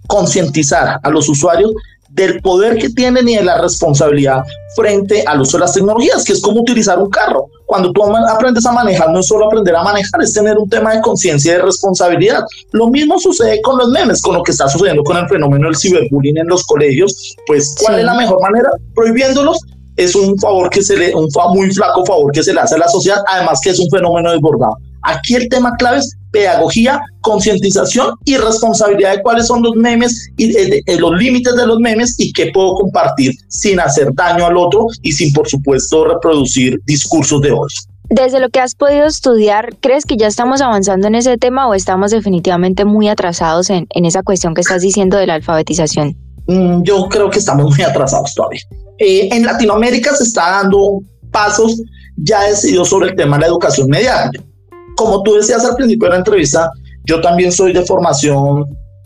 concientizar 0.08 1.00
a 1.02 1.10
los 1.10 1.30
usuarios 1.30 1.72
del 2.14 2.42
poder 2.42 2.78
que 2.78 2.90
tienen 2.90 3.28
y 3.28 3.36
de 3.36 3.44
la 3.44 3.60
responsabilidad 3.60 4.44
frente 4.76 5.24
al 5.26 5.42
uso 5.42 5.58
de 5.58 5.62
las 5.62 5.74
tecnologías, 5.74 6.24
que 6.24 6.34
es 6.34 6.42
como 6.42 6.62
utilizar 6.62 7.00
un 7.00 7.10
carro. 7.10 7.48
Cuando 7.66 7.92
tú 7.92 8.04
aprendes 8.04 8.66
a 8.66 8.72
manejar, 8.72 9.12
no 9.12 9.20
es 9.20 9.28
solo 9.28 9.46
aprender 9.46 9.76
a 9.76 9.84
manejar, 9.84 10.22
es 10.22 10.34
tener 10.34 10.58
un 10.58 10.70
tema 10.70 10.94
de 10.94 11.02
conciencia 11.02 11.54
y 11.54 11.56
de 11.58 11.64
responsabilidad. 11.64 12.44
Lo 12.72 12.88
mismo 12.88 13.20
sucede 13.20 13.62
con 13.62 13.78
los 13.78 13.90
memes, 13.90 14.22
con 14.22 14.36
lo 14.36 14.44
que 14.44 14.52
está 14.52 14.68
sucediendo 14.68 15.04
con 15.04 15.18
el 15.18 15.28
fenómeno 15.28 15.68
del 15.68 15.76
ciberbullying 15.76 16.38
en 16.38 16.48
los 16.48 16.64
colegios. 16.66 17.36
Pues, 17.48 17.76
¿cuál 17.82 18.00
es 18.00 18.06
la 18.06 18.14
mejor 18.14 18.40
manera? 18.42 18.70
Prohibiéndolos 18.94 19.60
es 19.96 20.16
un 20.16 20.38
favor 20.40 20.70
que 20.70 20.82
se 20.82 20.98
le, 20.98 21.16
un 21.16 21.28
muy 21.54 21.72
flaco 21.72 22.06
favor 22.06 22.32
que 22.32 22.44
se 22.44 22.54
le 22.54 22.60
hace 22.60 22.76
a 22.76 22.80
la 22.80 22.88
sociedad, 22.88 23.24
además 23.28 23.60
que 23.64 23.72
es 23.72 23.80
un 23.80 23.90
fenómeno 23.90 24.32
desbordado. 24.32 24.78
Aquí 25.04 25.36
el 25.36 25.50
tema 25.50 25.72
clave 25.78 26.00
es 26.00 26.16
pedagogía, 26.34 27.00
concientización 27.22 28.16
y 28.26 28.36
responsabilidad 28.36 29.16
de 29.16 29.22
cuáles 29.22 29.48
son 29.48 29.62
los 29.62 29.76
memes 29.76 30.30
y 30.36 30.52
los 30.98 31.12
límites 31.18 31.56
de 31.56 31.68
los 31.68 31.80
memes 31.80 32.16
y 32.18 32.34
qué 32.34 32.52
puedo 32.54 32.74
compartir 32.74 33.32
sin 33.48 33.80
hacer 33.80 34.10
daño 34.14 34.46
al 34.46 34.58
otro 34.58 34.88
y 35.04 35.12
sin, 35.14 35.32
por 35.32 35.48
supuesto, 35.48 36.06
reproducir 36.06 36.82
discursos 36.86 37.40
de 37.42 37.52
odio. 37.52 37.78
Desde 38.10 38.40
lo 38.40 38.50
que 38.50 38.60
has 38.60 38.76
podido 38.76 39.06
estudiar, 39.06 39.76
¿crees 39.80 40.06
que 40.06 40.18
ya 40.18 40.28
estamos 40.28 40.60
avanzando 40.62 41.08
en 41.08 41.16
ese 41.16 41.38
tema 41.38 41.68
o 41.68 41.74
estamos 41.74 42.12
definitivamente 42.12 42.84
muy 42.84 43.08
atrasados 43.08 43.70
en, 43.70 43.88
en 43.92 44.06
esa 44.06 44.24
cuestión 44.24 44.54
que 44.54 44.62
estás 44.62 44.82
diciendo 44.82 45.18
de 45.18 45.28
la 45.28 45.36
alfabetización? 45.36 46.18
Mm, 46.48 46.84
yo 46.84 47.08
creo 47.10 47.30
que 47.30 47.40
estamos 47.40 47.70
muy 47.70 47.82
atrasados 47.86 48.34
todavía. 48.36 48.62
Eh, 48.98 49.30
en 49.32 49.46
Latinoamérica 49.46 50.14
se 50.16 50.24
está 50.24 50.62
dando 50.62 51.00
pasos 51.32 51.82
ya 52.18 52.44
decididos 52.44 52.90
sobre 52.90 53.10
el 53.10 53.16
tema 53.16 53.38
de 53.38 53.42
la 53.42 53.48
educación 53.48 53.88
mediática 53.88 54.44
como 54.96 55.24
tú 55.24 55.36
decías 55.36 55.64
al 55.66 55.76
principio 55.76 56.08
de 56.08 56.12
la 56.12 56.18
entrevista, 56.18 56.70
yo 57.06 57.22
también 57.22 57.52
soy 57.52 57.74
de 57.74 57.86
formación 57.86 58.66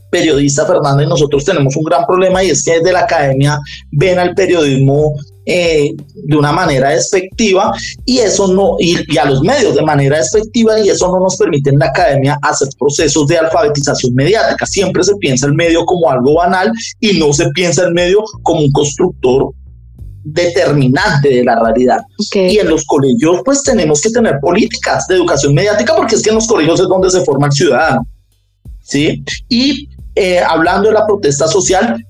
periodista, 0.09 0.65
Fernando, 0.65 1.03
y 1.03 1.07
nosotros 1.07 1.43
tenemos 1.43 1.75
un 1.75 1.83
gran 1.83 2.05
problema 2.05 2.43
y 2.43 2.49
es 2.49 2.63
que 2.63 2.79
desde 2.79 2.93
la 2.93 3.01
academia 3.01 3.59
ven 3.91 4.19
al 4.19 4.33
periodismo 4.35 5.15
eh, 5.45 5.93
de 6.13 6.35
una 6.35 6.51
manera 6.51 6.89
despectiva 6.89 7.71
y 8.05 8.19
eso 8.19 8.47
no, 8.49 8.75
y, 8.79 9.17
a 9.17 9.25
los 9.25 9.41
medios 9.41 9.75
de 9.75 9.81
manera 9.81 10.17
despectiva 10.17 10.79
y 10.79 10.89
eso 10.89 11.07
no 11.07 11.19
nos 11.19 11.37
permite 11.37 11.69
en 11.69 11.79
la 11.79 11.87
academia 11.87 12.37
hacer 12.41 12.67
procesos 12.77 13.27
de 13.27 13.37
alfabetización 13.37 14.13
mediática. 14.13 14.65
Siempre 14.65 15.03
se 15.03 15.15
piensa 15.15 15.45
el 15.45 15.53
medio 15.53 15.85
como 15.85 16.09
algo 16.09 16.35
banal 16.35 16.71
y 16.99 17.17
no 17.17 17.31
se 17.33 17.49
piensa 17.51 17.85
el 17.85 17.93
medio 17.93 18.23
como 18.43 18.61
un 18.61 18.71
constructor 18.71 19.53
determinante 20.33 21.29
de 21.29 21.43
la 21.43 21.59
realidad. 21.59 21.99
Y 22.33 22.57
en 22.59 22.69
los 22.69 22.85
colegios 22.85 23.41
pues 23.45 23.63
tenemos 23.63 24.01
que 24.01 24.09
tener 24.09 24.39
políticas 24.39 25.07
de 25.07 25.15
educación 25.15 25.53
mediática 25.53 25.95
porque 25.95 26.15
es 26.15 26.21
que 26.21 26.29
en 26.29 26.35
los 26.35 26.47
colegios 26.47 26.79
es 26.79 26.87
donde 26.87 27.09
se 27.09 27.23
forma 27.23 27.47
el 27.47 27.53
ciudadano. 27.53 28.07
¿sí? 28.81 29.23
Y 29.47 29.89
eh, 30.15 30.39
hablando 30.39 30.89
de 30.89 30.95
la 30.95 31.05
protesta 31.05 31.47
social, 31.47 32.03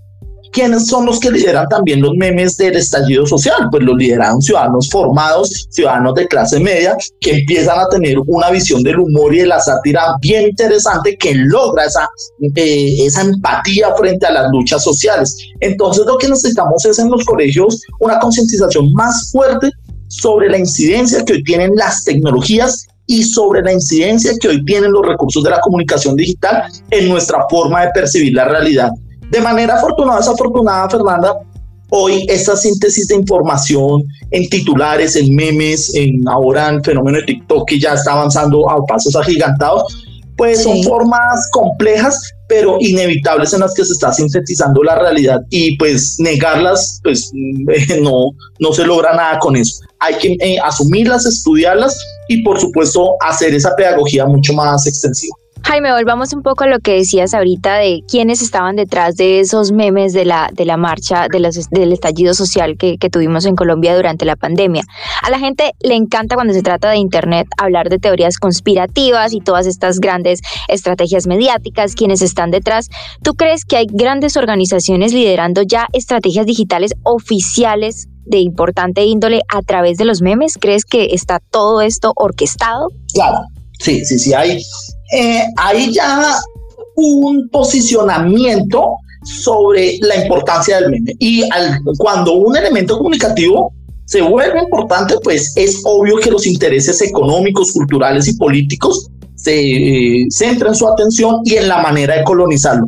¿quiénes 0.52 0.88
son 0.88 1.06
los 1.06 1.20
que 1.20 1.32
lideran 1.32 1.68
también 1.68 2.02
los 2.02 2.14
memes 2.16 2.58
del 2.58 2.76
estallido 2.76 3.26
social? 3.26 3.68
Pues 3.72 3.84
los 3.84 3.96
lideran 3.96 4.42
ciudadanos 4.42 4.90
formados, 4.90 5.68
ciudadanos 5.70 6.14
de 6.16 6.28
clase 6.28 6.60
media, 6.60 6.96
que 7.20 7.40
empiezan 7.40 7.80
a 7.80 7.88
tener 7.90 8.18
una 8.28 8.50
visión 8.50 8.84
del 8.84 9.00
humor 9.00 9.34
y 9.34 9.40
de 9.40 9.48
la 9.48 9.60
sátira 9.60 10.16
bien 10.22 10.50
interesante 10.50 11.18
que 11.18 11.34
logra 11.36 11.86
esa, 11.86 12.08
eh, 12.56 13.06
esa 13.06 13.22
empatía 13.22 13.94
frente 13.96 14.26
a 14.26 14.32
las 14.32 14.52
luchas 14.52 14.84
sociales. 14.84 15.36
Entonces 15.60 16.06
lo 16.06 16.18
que 16.18 16.28
necesitamos 16.28 16.86
es 16.86 17.00
en 17.00 17.10
los 17.10 17.26
colegios 17.26 17.82
una 18.00 18.20
concientización 18.20 18.92
más 18.94 19.32
fuerte 19.32 19.72
sobre 20.08 20.50
la 20.50 20.58
incidencia 20.58 21.24
que 21.24 21.34
hoy 21.34 21.44
tienen 21.44 21.72
las 21.76 22.04
tecnologías 22.04 22.88
y 23.08 23.24
sobre 23.24 23.62
la 23.62 23.74
incidencia 23.74 24.34
que 24.40 24.50
hoy 24.50 24.66
tienen 24.66 24.92
los 24.92 25.06
recursos 25.06 25.44
de 25.44 25.50
la 25.50 25.60
comunicación 25.62 26.16
digital 26.16 26.64
en 26.92 27.10
nuestra 27.10 27.46
forma 27.50 27.82
de 27.82 27.92
percibir 27.94 28.34
la 28.34 28.46
realidad. 28.46 28.92
De 29.32 29.42
manera 29.42 29.76
afortunada, 29.76 30.20
desafortunada, 30.20 30.90
Fernanda, 30.90 31.34
hoy 31.90 32.26
esta 32.30 32.56
síntesis 32.56 33.08
de 33.08 33.16
información 33.16 34.04
en 34.32 34.50
titulares, 34.50 35.16
en 35.16 35.36
memes, 35.36 35.94
en 35.96 36.28
ahora 36.28 36.70
el 36.70 36.84
fenómeno 36.84 37.18
de 37.20 37.26
TikTok 37.26 37.68
que 37.68 37.80
ya 37.80 37.94
está 37.94 38.14
avanzando 38.14 38.70
a 38.70 38.84
pasos 38.86 39.16
agigantados, 39.16 39.84
pues 40.38 40.62
son 40.62 40.84
formas 40.84 41.50
complejas, 41.52 42.16
pero 42.48 42.78
inevitables 42.80 43.54
en 43.54 43.62
las 43.62 43.74
que 43.74 43.84
se 43.84 43.94
está 43.94 44.14
sintetizando 44.14 44.84
la 44.84 44.96
realidad 44.96 45.42
y 45.50 45.76
pues 45.78 46.16
negarlas, 46.20 47.00
pues 47.04 47.32
no, 48.02 48.30
no 48.60 48.74
se 48.74 48.86
logra 48.86 49.14
nada 49.14 49.40
con 49.40 49.56
eso. 49.56 49.82
Hay 50.00 50.16
que 50.16 50.38
eh, 50.40 50.58
asumirlas, 50.64 51.26
estudiarlas 51.26 51.98
y 52.30 52.44
por 52.44 52.60
supuesto 52.60 53.16
hacer 53.22 53.54
esa 53.56 53.76
pedagogía 53.76 54.26
mucho 54.26 54.54
más 54.54 54.86
extensiva. 54.86 55.36
Jaime, 55.64 55.92
volvamos 55.92 56.34
un 56.34 56.44
poco 56.44 56.64
a 56.64 56.68
lo 56.68 56.80
que 56.80 56.94
decías 56.94 57.34
ahorita 57.34 57.76
de 57.76 58.02
quiénes 58.08 58.42
estaban 58.42 58.76
detrás 58.76 59.16
de 59.16 59.40
esos 59.40 59.72
memes 59.72 60.14
de 60.14 60.26
la, 60.26 60.50
de 60.54 60.66
la 60.66 60.78
marcha, 60.78 61.28
de 61.32 61.40
los, 61.40 61.70
del 61.70 61.92
estallido 61.92 62.34
social 62.34 62.78
que, 62.78 62.98
que, 62.98 63.10
tuvimos 63.10 63.46
en 63.46 63.56
Colombia 63.56 63.96
durante 63.96 64.26
la 64.26 64.36
pandemia. 64.36 64.84
A 65.22 65.30
la 65.30 65.40
gente 65.40 65.74
le 65.82 65.96
encanta 65.96 66.36
cuando 66.36 66.54
se 66.54 66.62
trata 66.62 66.90
de 66.90 66.98
Internet 66.98 67.48
hablar 67.58 67.90
de 67.90 68.00
teorías 68.00 68.38
conspirativas 68.38 69.34
y 69.34 69.42
todas 69.42 69.68
estas 69.68 70.00
grandes 70.00 70.42
estrategias 70.68 71.28
mediáticas, 71.28 71.96
quienes 71.96 72.22
están 72.22 72.52
detrás. 72.52 72.88
¿Tú 73.22 73.34
crees 73.34 73.66
que 73.66 73.78
hay 73.78 73.88
grandes 73.92 74.38
organizaciones 74.38 75.14
liderando 75.14 75.64
ya 75.64 75.88
estrategias 75.94 76.46
digitales 76.46 76.94
oficiales 77.04 78.08
de 78.26 78.40
importante 78.40 79.04
índole 79.04 79.42
a 79.50 79.62
través 79.62 79.98
de 79.98 80.06
los 80.06 80.22
memes? 80.22 80.54
¿Crees 80.60 80.86
que 80.86 81.10
está 81.12 81.40
todo 81.40 81.82
esto 81.82 82.14
orquestado? 82.16 82.88
Claro, 83.14 83.40
sí, 83.80 84.06
sí, 84.06 84.20
sí, 84.20 84.34
hay 84.34 84.62
eh, 85.14 85.44
hay 85.56 85.94
ya 85.94 86.38
un 86.96 87.50
posicionamiento 87.50 88.98
sobre 89.24 89.98
la 90.02 90.24
importancia 90.24 90.80
del 90.80 90.92
meme. 90.92 91.16
Y 91.20 91.44
cuando 91.98 92.34
un 92.34 92.56
elemento 92.56 92.98
comunicativo 92.98 93.74
se 94.06 94.22
vuelve 94.22 94.62
importante, 94.62 95.16
pues 95.24 95.54
es 95.56 95.82
obvio 95.84 96.18
que 96.18 96.32
los 96.32 96.48
intereses 96.48 97.02
económicos, 97.02 97.74
culturales 97.74 98.28
y 98.28 98.38
políticos 98.38 99.08
se 99.36 99.60
eh, 99.60 100.26
centran 100.30 100.74
su 100.74 100.88
atención 100.88 101.42
y 101.44 101.56
en 101.56 101.68
la 101.68 101.82
manera 101.82 102.18
de 102.18 102.24
colonizarlo. 102.24 102.86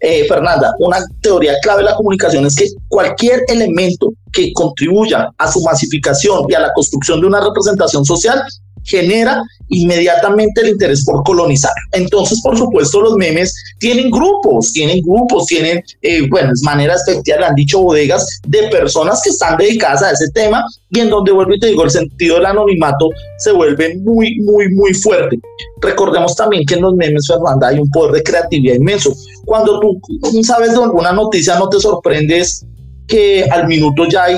Eh, 0.00 0.24
Fernanda, 0.26 0.74
una 0.80 0.98
teoría 1.20 1.54
clave 1.62 1.82
de 1.82 1.90
la 1.90 1.96
comunicación 1.96 2.46
es 2.46 2.56
que 2.56 2.66
cualquier 2.88 3.42
elemento 3.48 4.12
que 4.32 4.52
contribuya 4.52 5.28
a 5.38 5.52
su 5.52 5.60
masificación 5.62 6.44
y 6.48 6.54
a 6.54 6.60
la 6.60 6.72
construcción 6.72 7.20
de 7.20 7.26
una 7.26 7.40
representación 7.40 8.04
social 8.04 8.42
genera 8.84 9.42
inmediatamente 9.68 10.60
el 10.60 10.68
interés 10.70 11.04
por 11.04 11.22
colonizar. 11.24 11.72
Entonces, 11.92 12.40
por 12.42 12.56
supuesto, 12.56 13.00
los 13.00 13.14
memes 13.16 13.54
tienen 13.78 14.10
grupos, 14.10 14.72
tienen 14.72 15.00
grupos, 15.02 15.46
tienen, 15.46 15.82
eh, 16.02 16.28
bueno, 16.28 16.52
es 16.52 16.62
manera 16.62 16.94
efectiva, 16.94 17.38
le 17.38 17.46
han 17.46 17.54
dicho 17.54 17.80
bodegas 17.80 18.26
de 18.46 18.68
personas 18.68 19.20
que 19.22 19.30
están 19.30 19.56
dedicadas 19.56 20.02
a 20.02 20.10
ese 20.10 20.30
tema 20.32 20.64
y 20.90 21.00
en 21.00 21.10
donde 21.10 21.32
vuelvo 21.32 21.54
y 21.54 21.60
te 21.60 21.68
digo, 21.68 21.84
el 21.84 21.90
sentido 21.90 22.36
del 22.36 22.46
anonimato 22.46 23.08
se 23.38 23.52
vuelve 23.52 23.96
muy, 23.98 24.38
muy, 24.40 24.68
muy 24.74 24.92
fuerte. 24.94 25.38
Recordemos 25.80 26.36
también 26.36 26.64
que 26.66 26.74
en 26.74 26.82
los 26.82 26.94
memes, 26.94 27.26
Fernanda, 27.26 27.68
hay 27.68 27.78
un 27.78 27.90
poder 27.90 28.12
de 28.12 28.22
creatividad 28.22 28.76
inmenso. 28.76 29.14
Cuando 29.44 29.80
tú 29.80 30.00
sabes 30.42 30.72
de 30.72 30.82
alguna 30.82 31.12
noticia, 31.12 31.58
no 31.58 31.68
te 31.68 31.80
sorprendes 31.80 32.64
que 33.06 33.44
al 33.50 33.66
minuto 33.66 34.06
ya 34.08 34.24
hay 34.24 34.36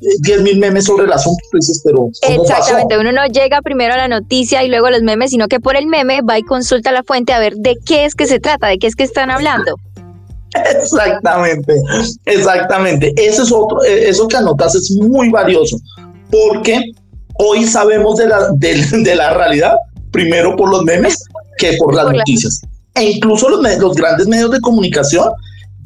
10 0.00 0.42
mil 0.42 0.58
memes 0.58 0.84
sobre 0.84 1.04
el 1.04 1.12
asunto, 1.12 1.42
dices, 1.52 1.82
pero. 1.84 2.08
Exactamente, 2.22 2.98
uno 2.98 3.12
no 3.12 3.26
llega 3.26 3.62
primero 3.62 3.94
a 3.94 3.96
la 3.96 4.08
noticia 4.08 4.62
y 4.62 4.68
luego 4.68 4.86
a 4.86 4.90
los 4.90 5.02
memes, 5.02 5.30
sino 5.30 5.48
que 5.48 5.60
por 5.60 5.76
el 5.76 5.86
meme 5.86 6.20
va 6.22 6.38
y 6.38 6.42
consulta 6.42 6.92
la 6.92 7.02
fuente 7.02 7.32
a 7.32 7.38
ver 7.38 7.54
de 7.56 7.76
qué 7.84 8.04
es 8.04 8.14
que 8.14 8.26
se 8.26 8.40
trata, 8.40 8.68
de 8.68 8.78
qué 8.78 8.86
es 8.86 8.94
que 8.94 9.04
están 9.04 9.30
hablando. 9.30 9.74
Exactamente, 10.54 11.74
exactamente. 12.24 13.12
Eso 13.16 13.42
es 13.42 13.52
otro, 13.52 13.82
eh, 13.84 14.08
eso 14.08 14.28
que 14.28 14.36
anotas 14.36 14.74
es 14.74 14.90
muy 14.92 15.30
valioso, 15.30 15.76
porque 16.30 16.80
hoy 17.38 17.64
sabemos 17.64 18.16
de 18.16 18.28
la, 18.28 18.48
de, 18.54 19.14
la 19.14 19.34
realidad, 19.34 19.74
primero 20.10 20.56
por 20.56 20.70
los 20.70 20.84
memes 20.84 21.22
que 21.58 21.76
por 21.78 21.94
las 21.94 22.10
noticias. 22.10 22.60
E 22.94 23.10
incluso 23.10 23.48
los, 23.48 23.78
los 23.78 23.94
grandes 23.94 24.26
medios 24.26 24.50
de 24.50 24.60
comunicación 24.60 25.28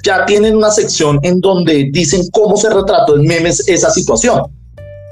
ya 0.02 0.26
tienen 0.26 0.56
una 0.56 0.70
sección 0.70 1.18
en 1.22 1.40
donde 1.40 1.88
dicen 1.92 2.22
cómo 2.32 2.56
se 2.56 2.68
retrató 2.68 3.16
en 3.16 3.26
memes 3.26 3.66
esa 3.68 3.90
situación. 3.90 4.42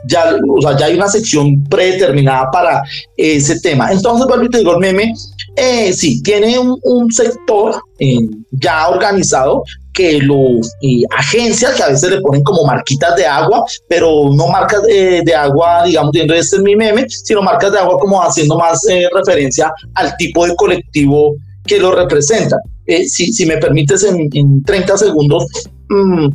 Ya, 0.07 0.35
o 0.49 0.63
sea, 0.63 0.79
ya 0.79 0.87
hay 0.87 0.95
una 0.95 1.09
sección 1.09 1.63
predeterminada 1.65 2.51
para 2.51 2.83
ese 3.17 3.61
tema. 3.61 3.93
Entonces, 3.93 4.27
vuelvo 4.27 4.47
y 4.47 4.49
te 4.49 4.59
digo, 4.59 4.73
el 4.73 4.79
meme, 4.79 5.13
eh, 5.57 5.93
sí, 5.93 6.23
tiene 6.23 6.59
un, 6.59 7.13
sector 7.13 7.83
eh, 7.99 8.27
ya 8.51 8.89
organizado 8.89 9.63
que 9.93 10.19
lo 10.21 10.57
eh, 10.81 11.03
agencias 11.19 11.75
que 11.75 11.83
a 11.83 11.89
veces 11.89 12.11
le 12.11 12.21
ponen 12.23 12.43
como 12.43 12.65
marquitas 12.65 13.15
de 13.17 13.27
agua, 13.27 13.65
pero 13.89 14.31
no 14.33 14.47
marcas 14.47 14.83
de 14.85 15.35
agua, 15.35 15.85
digamos, 15.85 16.13
diciendo 16.13 16.35
este 16.35 16.57
es 16.57 16.63
mi 16.63 16.77
meme, 16.77 17.05
sino 17.09 17.43
marcas 17.43 17.73
de 17.73 17.81
agua 17.81 17.99
como 17.99 18.23
haciendo 18.23 18.57
más 18.57 18.81
referencia 19.13 19.71
al 19.95 20.17
tipo 20.17 20.47
de 20.47 20.57
colectivo 20.57 21.35
que 21.71 21.79
lo 21.79 21.93
representa. 21.93 22.57
Eh, 22.85 23.09
si, 23.09 23.47
me 23.47 23.59
permites 23.59 24.03
en, 24.03 24.65
30 24.65 24.99
segundos, 24.99 25.47
mm, 25.89 26.27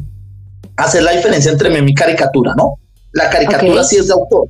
hacer 0.78 1.04
la 1.04 1.12
diferencia 1.12 1.52
entre 1.52 1.70
meme 1.70 1.92
y 1.92 1.94
caricatura, 1.94 2.54
¿no? 2.56 2.80
La 3.12 3.30
caricatura 3.30 3.84
sí 3.84 3.98
es 3.98 4.08
de 4.08 4.14
autor. 4.14 4.48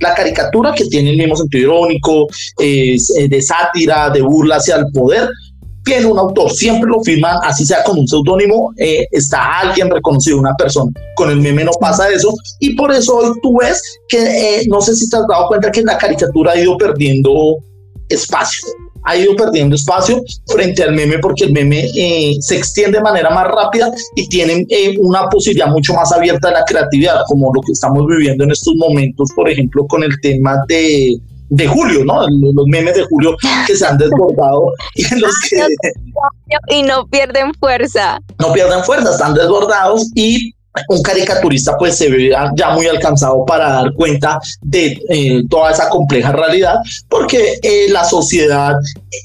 La 0.00 0.12
caricatura 0.12 0.72
que 0.74 0.86
tiene 0.86 1.10
el 1.10 1.18
mismo 1.18 1.36
sentido 1.36 1.62
irónico, 1.62 2.26
eh, 2.58 2.96
de 3.28 3.42
sátira, 3.42 4.10
de 4.10 4.22
burla 4.22 4.56
hacia 4.56 4.74
el 4.74 4.86
poder, 4.92 5.28
tiene 5.84 6.06
un 6.06 6.18
autor, 6.18 6.50
siempre 6.50 6.90
lo 6.90 7.00
firman, 7.02 7.36
así 7.44 7.64
sea 7.64 7.84
con 7.84 7.98
un 7.98 8.08
seudónimo, 8.08 8.72
eh, 8.78 9.06
está 9.12 9.60
alguien 9.60 9.88
reconocido, 9.88 10.38
una 10.38 10.54
persona. 10.56 10.90
Con 11.14 11.30
el 11.30 11.40
meme 11.40 11.62
no 11.62 11.72
pasa 11.78 12.08
eso, 12.08 12.34
y 12.58 12.74
por 12.74 12.90
eso 12.90 13.18
hoy 13.18 13.32
tú 13.40 13.56
ves 13.60 13.80
que, 14.08 14.64
no 14.68 14.80
sé 14.80 14.96
si 14.96 15.08
te 15.08 15.16
has 15.16 15.26
dado 15.28 15.46
cuenta 15.46 15.70
que 15.70 15.82
la 15.82 15.96
caricatura 15.96 16.52
ha 16.52 16.58
ido 16.58 16.76
perdiendo 16.76 17.58
espacio 18.08 18.66
ha 19.04 19.16
ido 19.16 19.36
perdiendo 19.36 19.76
espacio 19.76 20.22
frente 20.46 20.82
al 20.82 20.94
meme 20.94 21.18
porque 21.18 21.44
el 21.44 21.52
meme 21.52 21.86
eh, 21.96 22.36
se 22.40 22.56
extiende 22.56 22.98
de 22.98 23.04
manera 23.04 23.30
más 23.30 23.46
rápida 23.46 23.90
y 24.16 24.28
tiene 24.28 24.66
eh, 24.68 24.96
una 24.98 25.28
posibilidad 25.28 25.68
mucho 25.68 25.94
más 25.94 26.12
abierta 26.12 26.48
de 26.48 26.54
la 26.54 26.64
creatividad, 26.64 27.22
como 27.26 27.52
lo 27.54 27.60
que 27.60 27.72
estamos 27.72 28.06
viviendo 28.06 28.44
en 28.44 28.50
estos 28.50 28.74
momentos, 28.76 29.28
por 29.36 29.48
ejemplo, 29.48 29.86
con 29.86 30.02
el 30.02 30.18
tema 30.20 30.56
de, 30.68 31.16
de 31.50 31.66
Julio, 31.66 32.04
¿no? 32.04 32.26
Los 32.28 32.66
memes 32.66 32.94
de 32.94 33.04
Julio 33.04 33.36
que 33.66 33.76
se 33.76 33.86
han 33.86 33.98
desbordado 33.98 34.72
y 34.94 35.02
los 35.18 35.32
que... 35.48 35.56
Y 36.68 36.82
no 36.82 37.06
pierden 37.06 37.52
fuerza. 37.54 38.18
No 38.38 38.52
pierden 38.52 38.82
fuerza, 38.84 39.10
están 39.10 39.34
desbordados 39.34 40.08
y 40.14 40.54
un 40.88 41.02
caricaturista 41.02 41.76
pues 41.78 41.96
se 41.96 42.08
ve 42.08 42.30
ya 42.56 42.70
muy 42.70 42.86
alcanzado 42.86 43.44
para 43.44 43.68
dar 43.70 43.92
cuenta 43.94 44.40
de 44.62 44.98
eh, 45.08 45.42
toda 45.48 45.70
esa 45.70 45.88
compleja 45.88 46.32
realidad, 46.32 46.76
porque 47.08 47.58
eh, 47.62 47.86
la 47.90 48.04
sociedad 48.04 48.74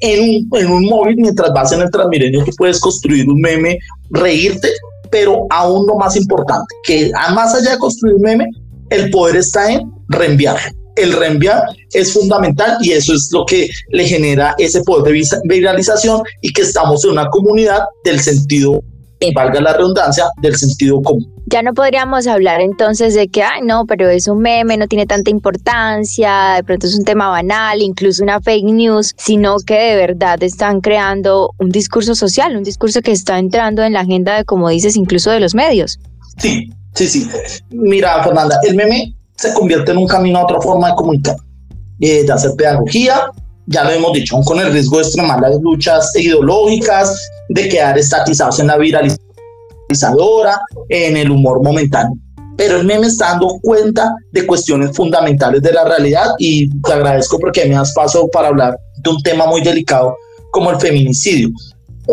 en 0.02 0.48
en 0.54 0.72
un 0.72 0.86
móvil, 0.86 1.18
mientras 1.18 1.52
vas 1.54 1.72
en 1.72 1.82
el 1.82 1.92
Transmilenio, 1.92 2.44
tú 2.46 2.52
puedes 2.58 2.80
construir 2.80 3.28
un 3.28 3.42
meme, 3.42 3.78
reírte, 4.12 4.70
pero 5.10 5.46
aún 5.50 5.88
lo 5.88 5.96
más 5.96 6.16
importante, 6.16 6.74
que 6.84 7.12
más 7.34 7.56
allá 7.56 7.72
de 7.72 7.78
construir 7.80 8.16
un 8.16 8.22
meme, 8.22 8.46
el 8.90 9.10
poder 9.10 9.38
está 9.38 9.72
en 9.72 9.92
reenviar. 10.10 10.58
El 10.96 11.14
reenviar 11.14 11.64
es 11.94 12.14
fundamental 12.14 12.78
y 12.82 12.92
eso 12.92 13.14
es 13.14 13.30
lo 13.32 13.46
que 13.46 13.70
le 13.90 14.06
genera 14.06 14.54
ese 14.58 14.82
poder 14.82 15.14
de 15.14 15.40
viralización 15.46 16.22
y 16.42 16.52
que 16.52 16.64
estamos 16.64 17.06
en 17.06 17.12
una 17.12 17.30
comunidad 17.30 17.84
del 18.04 18.20
sentido 18.20 18.84
valga 19.34 19.62
la 19.62 19.74
redundancia, 19.74 20.26
del 20.42 20.56
sentido 20.56 21.02
común. 21.02 21.32
Ya 21.48 21.62
no 21.62 21.74
podríamos 21.74 22.28
hablar 22.28 22.62
entonces 22.62 23.16
de 23.16 23.28
que, 23.28 23.44
ay, 23.44 23.62
no, 23.64 23.86
pero 23.86 24.08
es 24.10 24.28
un 24.28 24.40
meme, 24.40 24.78
no 24.78 24.88
tiene 24.88 25.06
tanta 25.06 25.30
importancia, 25.30 26.54
de 26.56 26.64
pronto 26.64 26.88
es 26.88 26.98
un 26.98 27.04
tema 27.04 27.30
banal, 27.30 27.82
incluso 27.82 28.24
una 28.24 28.40
fake 28.40 28.66
news, 28.66 29.14
sino 29.18 29.58
que 29.58 29.74
de 29.74 29.96
verdad 29.96 30.42
están 30.44 30.80
creando 30.80 31.54
un 31.58 31.70
discurso 31.70 32.16
social, 32.16 32.56
un 32.56 32.64
discurso 32.64 33.02
que 33.02 33.12
está 33.12 33.40
entrando 33.40 33.84
en 33.84 33.94
la 33.94 34.02
agenda 34.02 34.38
de, 34.38 34.46
como 34.46 34.70
dices, 34.70 34.96
incluso 34.96 35.32
de 35.32 35.40
los 35.40 35.56
medios. 35.56 36.00
Sí, 36.38 36.70
sí, 36.94 37.08
sí. 37.08 37.30
Mira, 37.72 38.24
Fernanda, 38.24 38.60
el 38.64 38.76
meme 38.76 39.16
se 39.36 39.54
convierte 39.54 39.92
en 39.92 39.98
un 39.98 40.08
camino 40.08 40.40
a 40.40 40.44
otra 40.44 40.62
forma 40.62 40.90
de 40.90 40.96
comunicar, 40.96 41.36
eh, 42.00 42.24
de 42.24 42.32
hacer 42.32 42.52
pedagogía, 42.58 43.32
ya 43.70 43.84
lo 43.84 43.92
hemos 43.92 44.14
dicho, 44.14 44.40
con 44.42 44.60
el 44.60 44.72
riesgo 44.72 44.98
de 44.98 45.04
extremar 45.04 45.40
las 45.42 45.60
luchas 45.62 46.12
ideológicas, 46.16 47.30
de 47.50 47.70
quedar 47.70 47.98
estatizados 47.98 48.60
en 48.60 48.68
la 48.68 48.78
viralizadora, 48.78 50.60
en 50.90 51.18
el 51.18 51.32
humor 51.32 51.64
momentáneo. 51.64 52.18
Pero 52.58 52.78
el 52.78 52.86
meme 52.86 53.08
está 53.08 53.30
dando 53.30 53.60
cuenta 53.62 54.14
de 54.32 54.46
cuestiones 54.46 54.96
fundamentales 54.96 55.62
de 55.62 55.72
la 55.72 55.86
realidad 55.86 56.26
y 56.40 56.70
te 56.82 56.94
agradezco 56.94 57.40
porque 57.40 57.66
me 57.66 57.76
das 57.76 57.94
paso 57.94 58.28
para 58.34 58.50
hablar 58.50 58.78
de 58.98 59.10
un 59.10 59.22
tema 59.22 59.46
muy 59.46 59.62
delicado 59.62 60.16
como 60.52 60.72
el 60.72 60.80
feminicidio. 60.80 61.50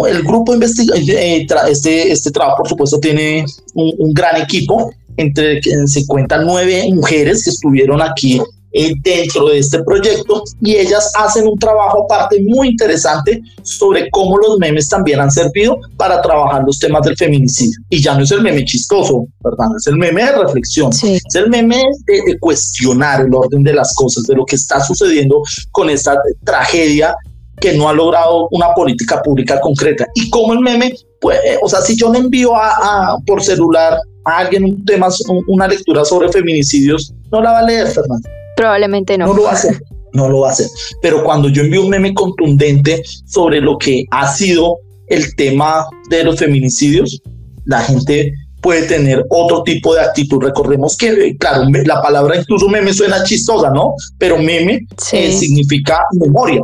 El 0.07 0.23
grupo 0.23 0.53
investiga 0.53 0.95
eh, 0.95 1.47
este, 1.69 2.13
este 2.13 2.31
trabajo, 2.31 2.59
por 2.59 2.69
supuesto, 2.69 3.01
tiene 3.01 3.47
un, 3.75 3.93
un 3.99 4.13
gran 4.13 4.41
equipo 4.41 4.91
entre 5.17 5.61
se 5.87 6.07
cuentan 6.07 6.47
nueve 6.47 6.87
mujeres 6.93 7.45
que 7.45 7.51
estuvieron 7.51 8.03
aquí 8.03 8.41
eh, 8.79 8.93
dentro 9.03 9.49
de 9.49 9.59
este 9.59 9.83
proyecto 9.85 10.43
y 10.61 10.77
ellas 10.77 11.11
hacen 11.19 11.49
un 11.49 11.59
trabajo 11.59 12.05
aparte 12.05 12.37
muy 12.47 12.69
interesante 12.69 13.41
sobre 13.63 14.11
cómo 14.11 14.37
los 14.37 14.59
memes 14.59 14.87
también 14.91 15.19
han 15.19 15.31
servido 15.31 15.79
para 15.97 16.21
trabajar 16.21 16.63
los 16.67 16.79
temas 16.79 17.01
del 17.07 17.17
feminicidio. 17.17 17.79
Y 17.89 18.03
ya 18.03 18.15
no 18.15 18.25
es 18.25 18.31
el 18.33 18.43
meme 18.43 18.67
chistoso, 18.67 19.25
¿verdad? 19.43 19.69
Es 19.79 19.87
el 19.87 19.97
meme 19.97 20.25
de 20.25 20.33
reflexión, 20.33 20.91
es 20.93 21.35
el 21.35 21.49
meme 21.49 21.83
de, 22.05 22.39
cuestionar 22.39 23.23
el 23.23 23.33
orden 23.33 23.63
de 23.63 23.73
las 23.73 23.95
cosas, 23.95 24.25
de 24.25 24.35
lo 24.35 24.45
que 24.45 24.57
está 24.57 24.79
sucediendo 24.85 25.41
con 25.73 25.89
esta 25.89 26.21
tragedia 26.45 27.17
que 27.59 27.73
no 27.73 27.89
ha 27.89 27.95
logrado 27.95 28.47
una 28.51 28.75
política 28.75 29.23
pública 29.23 29.59
concreta. 29.59 30.07
Y 30.15 30.29
cómo 30.29 30.53
el 30.53 30.61
meme, 30.61 30.93
pues, 31.19 31.39
eh, 31.47 31.57
o 31.63 31.69
sea, 31.71 31.81
si 31.81 31.97
yo 31.97 32.13
le 32.13 32.19
envío 32.19 32.55
a, 32.55 33.17
por 33.27 33.43
celular 33.43 33.99
a 34.27 34.37
alguien 34.37 34.65
un 34.65 34.85
tema, 34.85 35.09
una 35.47 35.67
lectura 35.67 36.05
sobre 36.05 36.31
feminicidios, 36.31 37.15
no 37.33 37.41
la 37.41 37.53
va 37.53 37.59
a 37.61 37.63
leer, 37.63 37.87
Fernando. 37.87 38.29
Probablemente 38.57 39.17
no. 39.19 39.27
No 39.27 39.35
lo 39.35 39.43
va 39.45 39.51
a 39.51 39.55
hacer, 39.55 39.81
no 40.13 40.29
lo 40.29 40.41
va 40.41 40.49
a 40.49 40.53
hacer. 40.53 40.67
Pero 41.03 41.23
cuando 41.23 41.49
yo 41.49 41.63
envío 41.63 41.83
un 41.83 41.91
meme 41.91 42.15
contundente 42.15 43.03
sobre 43.27 43.61
lo 43.61 43.79
que 43.79 44.05
ha 44.11 44.33
sido 44.33 44.79
el 45.09 45.37
tema 45.37 45.87
de 46.11 46.25
los 46.25 46.39
feminicidios, 46.39 47.21
la 47.67 47.81
gente 47.81 48.33
puede 48.61 48.83
tener 48.83 49.25
otro 49.29 49.63
tipo 49.63 49.95
de 49.95 50.01
actitud. 50.01 50.43
Recordemos 50.43 50.97
que, 50.97 51.37
claro, 51.39 51.69
la 51.85 52.03
palabra 52.03 52.37
incluso 52.37 52.69
meme 52.69 52.93
suena 52.93 53.23
chistosa, 53.23 53.71
¿no? 53.71 53.95
Pero 54.19 54.39
meme 54.39 54.81
eh, 55.13 55.33
significa 55.33 56.01
memoria. 56.19 56.61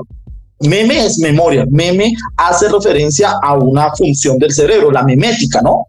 Meme 0.60 1.06
es 1.06 1.18
memoria. 1.18 1.64
Meme 1.70 2.12
hace 2.36 2.68
referencia 2.68 3.34
a 3.42 3.54
una 3.54 3.94
función 3.94 4.38
del 4.38 4.52
cerebro, 4.52 4.90
la 4.90 5.04
memética, 5.04 5.60
¿no? 5.60 5.86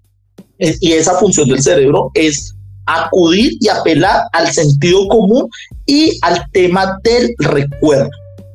Y 0.59 0.91
esa 0.91 1.17
función 1.17 1.47
del 1.49 1.61
cerebro 1.61 2.11
es 2.13 2.53
acudir 2.85 3.53
y 3.59 3.69
apelar 3.69 4.23
al 4.33 4.51
sentido 4.51 5.07
común 5.07 5.49
y 5.85 6.17
al 6.21 6.43
tema 6.51 6.97
del 7.03 7.33
recuerdo, 7.39 8.09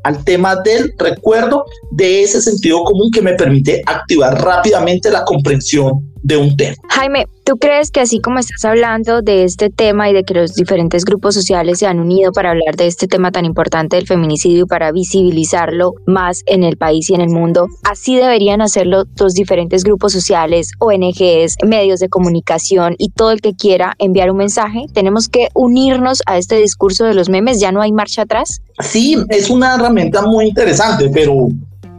al 0.04 0.24
tema 0.24 0.56
del 0.56 0.92
recuerdo 0.98 1.64
de 1.92 2.22
ese 2.22 2.40
sentido 2.40 2.82
común 2.84 3.10
que 3.12 3.22
me 3.22 3.34
permite 3.34 3.82
activar 3.86 4.42
rápidamente 4.42 5.10
la 5.10 5.24
comprensión 5.24 6.12
de 6.22 6.36
un 6.36 6.56
tema. 6.56 6.74
Jaime, 6.90 7.26
¿tú 7.44 7.56
crees 7.56 7.90
que 7.90 8.00
así 8.00 8.20
como 8.20 8.38
estás 8.38 8.64
hablando 8.64 9.22
de 9.22 9.44
este 9.44 9.70
tema 9.70 10.10
y 10.10 10.12
de 10.12 10.24
que 10.24 10.34
los 10.34 10.54
diferentes 10.54 11.04
grupos 11.04 11.34
sociales 11.34 11.78
se 11.78 11.86
han 11.86 12.00
unido 12.00 12.32
para 12.32 12.50
hablar 12.50 12.76
de 12.76 12.86
este 12.86 13.06
tema 13.06 13.30
tan 13.30 13.44
importante 13.44 13.96
del 13.96 14.06
feminicidio 14.06 14.64
y 14.64 14.68
para 14.68 14.92
visibilizarlo 14.92 15.92
más 16.06 16.42
en 16.46 16.64
el 16.64 16.76
país 16.76 17.10
y 17.10 17.14
en 17.14 17.20
el 17.20 17.30
mundo, 17.30 17.66
así 17.84 18.16
deberían 18.16 18.60
hacerlo 18.60 19.04
los 19.18 19.34
diferentes 19.34 19.84
grupos 19.84 20.12
sociales, 20.12 20.72
ONGs, 20.78 21.56
medios 21.66 22.00
de 22.00 22.08
comunicación 22.08 22.94
y 22.98 23.10
todo 23.10 23.32
el 23.32 23.40
que 23.40 23.54
quiera 23.54 23.94
enviar 23.98 24.30
un 24.30 24.38
mensaje? 24.38 24.86
¿Tenemos 24.92 25.28
que 25.28 25.48
unirnos 25.54 26.22
a 26.26 26.38
este 26.38 26.56
discurso 26.56 27.04
de 27.04 27.14
los 27.14 27.28
memes? 27.28 27.60
¿Ya 27.60 27.72
no 27.72 27.80
hay 27.80 27.92
marcha 27.92 28.22
atrás? 28.22 28.60
Sí, 28.80 29.16
es 29.28 29.50
una 29.50 29.74
herramienta 29.74 30.22
muy 30.22 30.46
interesante, 30.48 31.10
pero 31.12 31.48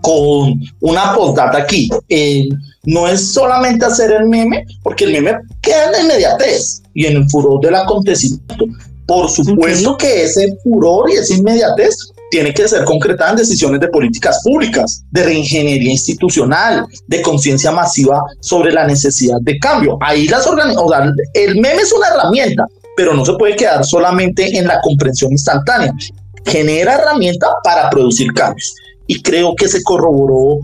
con 0.01 0.59
una 0.79 1.13
postdata 1.13 1.59
aquí. 1.59 1.89
Eh, 2.07 2.47
no 2.83 3.07
es 3.07 3.33
solamente 3.33 3.85
hacer 3.85 4.11
el 4.11 4.27
meme, 4.27 4.65
porque 4.83 5.05
el 5.05 5.13
meme 5.13 5.37
queda 5.61 5.85
en 5.85 5.91
la 5.91 6.01
inmediatez 6.01 6.81
y 6.93 7.05
en 7.05 7.17
el 7.17 7.29
furor 7.29 7.59
del 7.61 7.75
acontecimiento. 7.75 8.65
Por 9.05 9.29
supuesto 9.29 9.97
que 9.97 10.23
ese 10.23 10.55
furor 10.63 11.09
y 11.09 11.13
esa 11.15 11.33
inmediatez 11.33 11.95
tiene 12.29 12.53
que 12.53 12.67
ser 12.67 12.83
concretada 12.85 13.31
en 13.31 13.37
decisiones 13.37 13.79
de 13.79 13.87
políticas 13.87 14.39
públicas, 14.43 15.03
de 15.09 15.23
reingeniería 15.23 15.91
institucional, 15.91 16.85
de 17.07 17.21
conciencia 17.21 17.71
masiva 17.71 18.21
sobre 18.39 18.71
la 18.71 18.85
necesidad 18.85 19.37
de 19.41 19.57
cambio. 19.57 19.97
Ahí 20.01 20.27
las 20.27 20.45
organizaciones, 20.45 21.13
el 21.33 21.55
meme 21.55 21.81
es 21.81 21.91
una 21.91 22.07
herramienta, 22.07 22.65
pero 22.95 23.13
no 23.13 23.25
se 23.25 23.33
puede 23.33 23.55
quedar 23.55 23.83
solamente 23.83 24.57
en 24.57 24.67
la 24.67 24.79
comprensión 24.81 25.31
instantánea. 25.31 25.93
Genera 26.45 26.95
herramienta 26.95 27.47
para 27.63 27.89
producir 27.89 28.31
cambios. 28.33 28.75
Y 29.07 29.21
creo 29.23 29.55
que 29.55 29.67
se 29.67 29.81
corroboró 29.81 30.59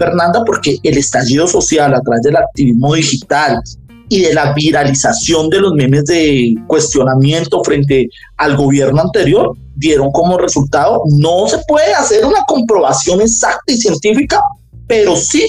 Fernanda, 0.00 0.42
porque 0.46 0.78
el 0.82 0.96
estallido 0.96 1.46
social 1.46 1.94
a 1.94 2.00
través 2.00 2.22
del 2.22 2.36
activismo 2.36 2.94
digital 2.94 3.60
y 4.08 4.22
de 4.22 4.32
la 4.32 4.54
viralización 4.54 5.50
de 5.50 5.60
los 5.60 5.74
memes 5.74 6.06
de 6.06 6.54
cuestionamiento 6.66 7.62
frente 7.62 8.08
al 8.38 8.56
gobierno 8.56 9.02
anterior 9.02 9.52
dieron 9.76 10.10
como 10.10 10.38
resultado, 10.38 11.02
no 11.18 11.46
se 11.48 11.58
puede 11.68 11.92
hacer 11.92 12.24
una 12.24 12.40
comprobación 12.48 13.20
exacta 13.20 13.72
y 13.72 13.76
científica, 13.76 14.40
pero 14.86 15.16
sí 15.16 15.46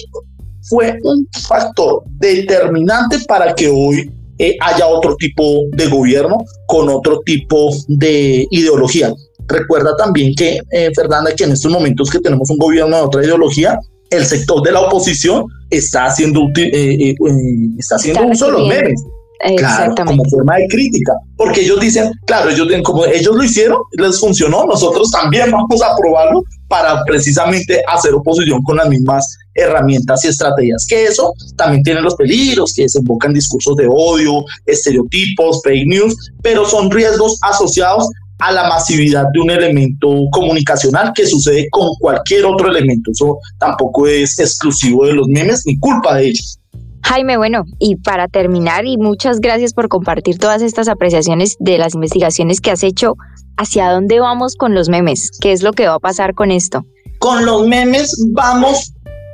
fue 0.63 0.99
un 1.03 1.27
factor 1.47 2.03
determinante 2.19 3.19
para 3.27 3.55
que 3.55 3.69
hoy 3.69 4.11
eh, 4.37 4.57
haya 4.61 4.87
otro 4.87 5.15
tipo 5.15 5.63
de 5.71 5.87
gobierno 5.87 6.37
con 6.67 6.89
otro 6.89 7.21
tipo 7.25 7.71
de 7.87 8.47
ideología. 8.51 9.13
Recuerda 9.47 9.95
también 9.97 10.33
que, 10.35 10.59
eh, 10.71 10.91
Fernanda, 10.95 11.33
que 11.35 11.45
en 11.45 11.53
estos 11.53 11.71
momentos 11.71 12.09
que 12.09 12.19
tenemos 12.19 12.49
un 12.49 12.57
gobierno 12.57 12.95
de 12.95 13.01
otra 13.03 13.23
ideología, 13.23 13.79
el 14.12 14.26
sector 14.26 14.62
de 14.62 14.71
la 14.71 14.82
oposición 14.82 15.45
está 15.69 16.06
haciendo, 16.06 16.41
eh, 16.58 16.69
eh, 16.74 17.10
eh, 17.12 17.15
está 17.80 17.95
haciendo 17.95 18.28
uso 18.28 18.45
de 18.47 18.52
los 18.52 18.67
memes. 18.67 19.02
Claro, 19.58 19.95
como 20.06 20.24
forma 20.26 20.58
de 20.58 20.67
crítica, 20.67 21.13
porque 21.36 21.62
ellos 21.62 21.80
dicen, 21.80 22.12
claro, 22.28 22.52
ellos 22.52 22.67
como 22.84 23.08
ellos 23.08 23.36
lo 23.36 23.43
hicieron, 23.43 23.80
les 23.93 24.19
funcionó, 24.19 24.65
nosotros 24.65 25.10
también 25.10 25.50
vamos 25.50 25.82
a 25.82 25.95
probarlo 25.95 26.43
para 26.67 27.04
precisamente 27.06 27.82
hacer 27.88 28.13
oposición 28.13 28.62
con 28.62 28.78
las 28.78 28.88
mismas 28.88 29.36
herramientas 29.56 30.24
y 30.26 30.28
estrategias. 30.28 30.86
Que 30.88 31.06
eso 31.06 31.34
también 31.58 31.82
tiene 31.82 32.02
los 32.02 32.13
peligros, 32.15 32.71
que 32.76 32.84
desembocan 32.84 33.34
discursos 33.34 33.76
de 33.78 33.88
odio, 33.89 34.45
estereotipos, 34.67 35.60
fake 35.63 35.88
news, 35.88 36.15
pero 36.43 36.63
son 36.63 36.91
riesgos 36.91 37.39
asociados 37.41 38.08
a 38.41 38.51
la 38.51 38.67
masividad 38.67 39.25
de 39.34 39.39
un 39.39 39.51
elemento 39.51 40.25
comunicacional 40.32 41.13
que 41.13 41.27
sucede 41.27 41.67
con 41.69 41.89
cualquier 41.99 42.45
otro 42.45 42.69
elemento. 42.69 43.12
Eso 43.12 43.38
tampoco 43.60 44.08
es 44.08 44.38
exclusivo 44.39 45.06
de 45.06 45.13
los 45.13 45.27
memes 45.27 45.63
ni 45.65 45.77
culpa 45.80 46.15
de 46.15 46.30
ellos. 46.30 46.60
Jaime, 47.04 47.38
bueno, 47.38 47.65
y 47.80 47.97
para 47.97 48.27
terminar, 48.27 48.86
y 48.86 48.97
muchas 48.97 49.39
gracias 49.39 49.73
por 49.73 49.89
compartir 49.89 50.38
todas 50.38 50.62
estas 50.62 50.88
apreciaciones 50.88 51.56
de 51.60 51.77
las 51.77 51.93
investigaciones 51.93 52.62
que 52.62 52.71
has 52.71 52.84
hecho, 52.84 53.15
¿hacia 53.58 53.91
dónde 53.91 54.19
vamos 54.19 54.56
con 54.56 54.73
los 54.73 54.89
memes? 54.89 55.30
¿Qué 55.39 55.51
es 55.51 55.62
lo 55.62 55.73
que 55.73 55.88
va 55.88 55.95
a 55.95 55.99
pasar 55.99 56.34
con 56.34 56.51
esto? 56.51 56.86
Con 57.19 57.45
los 57.45 57.67
memes 57.67 58.12
vamos 58.34 58.93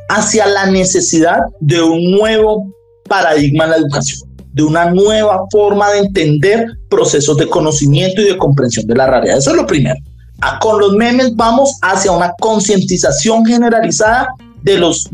hacia 0.10 0.48
la 0.48 0.66
necesidad 0.68 1.40
de 1.60 1.82
un 1.82 2.12
nuevo 2.12 2.64
paradigma 3.08 3.66
en 3.66 3.70
la 3.72 3.78
educación 3.78 4.27
de 4.58 4.64
una 4.64 4.90
nueva 4.90 5.46
forma 5.52 5.92
de 5.92 6.00
entender 6.00 6.66
procesos 6.90 7.38
de 7.38 7.48
conocimiento 7.48 8.22
y 8.22 8.26
de 8.26 8.38
comprensión 8.38 8.88
de 8.88 8.96
la 8.96 9.06
realidad. 9.08 9.38
Eso 9.38 9.52
es 9.52 9.56
lo 9.56 9.68
primero. 9.68 10.00
Ah, 10.42 10.58
con 10.60 10.80
los 10.80 10.94
memes 10.94 11.36
vamos 11.36 11.78
hacia 11.84 12.12
una 12.12 12.34
concientización 12.40 13.46
generalizada 13.46 14.28
de 14.64 14.80
los, 14.80 15.08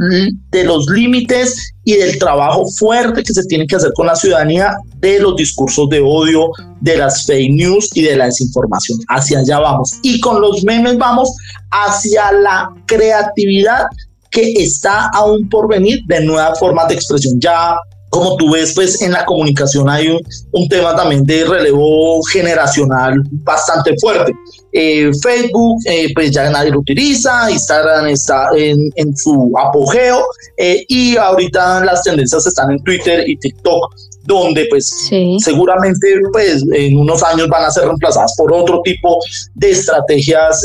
de 0.49 0.63
los 0.63 0.87
límites 0.87 1.73
y 1.83 1.93
del 1.93 2.17
trabajo 2.17 2.65
fuerte 2.65 3.21
que 3.21 3.33
se 3.33 3.43
tiene 3.43 3.67
que 3.67 3.75
hacer 3.75 3.91
con 3.93 4.07
la 4.07 4.15
ciudadanía 4.15 4.75
de 4.99 5.19
los 5.19 5.35
discursos 5.35 5.89
de 5.89 5.99
odio, 5.99 6.49
de 6.79 6.97
las 6.97 7.25
fake 7.25 7.51
news 7.51 7.89
y 7.93 8.03
de 8.03 8.15
la 8.15 8.25
desinformación. 8.25 8.99
Hacia 9.09 9.39
allá 9.39 9.59
vamos. 9.59 9.91
Y 10.01 10.21
con 10.21 10.39
los 10.39 10.63
memes 10.63 10.97
vamos 10.97 11.35
hacia 11.69 12.31
la 12.31 12.69
creatividad 12.85 13.87
que 14.31 14.53
está 14.53 15.09
aún 15.13 15.47
por 15.49 15.67
venir 15.67 15.99
de 16.07 16.21
nuevas 16.21 16.57
formas 16.57 16.87
de 16.87 16.95
expresión. 16.95 17.39
Ya 17.39 17.75
como 18.13 18.37
tú 18.37 18.51
ves, 18.51 18.73
pues 18.75 19.01
en 19.01 19.11
la 19.11 19.25
comunicación 19.25 19.89
hay 19.89 20.07
un, 20.51 20.67
tema 20.69 20.95
también 20.95 21.23
de 21.23 21.45
relevo 21.45 22.21
generacional 22.31 23.23
bastante 23.31 23.95
fuerte. 23.99 24.31
Eh, 24.71 25.09
Facebook, 25.21 25.81
eh, 25.85 26.09
pues 26.13 26.29
ya 26.29 26.47
nadie 26.51 26.69
lo 26.69 26.81
utiliza, 26.81 27.49
Instagram 27.49 28.07
está 28.07 28.49
en, 28.55 29.17
su 29.17 29.51
apogeo 29.57 30.23
eh, 30.57 30.85
y 30.87 31.17
ahorita 31.17 31.83
las 31.83 32.03
tendencias 32.03 32.45
están 32.45 32.71
en 32.71 32.83
Twitter 32.83 33.27
y 33.27 33.35
TikTok, 33.37 33.95
donde 34.25 34.67
pues 34.69 34.91
seguramente 35.39 36.07
pues 36.31 36.63
en 36.71 36.97
unos 36.97 37.23
años 37.23 37.47
van 37.47 37.65
a 37.65 37.71
ser 37.71 37.85
reemplazadas 37.85 38.35
por 38.37 38.53
otro 38.53 38.81
tipo 38.83 39.17
de 39.55 39.71
estrategias 39.71 40.61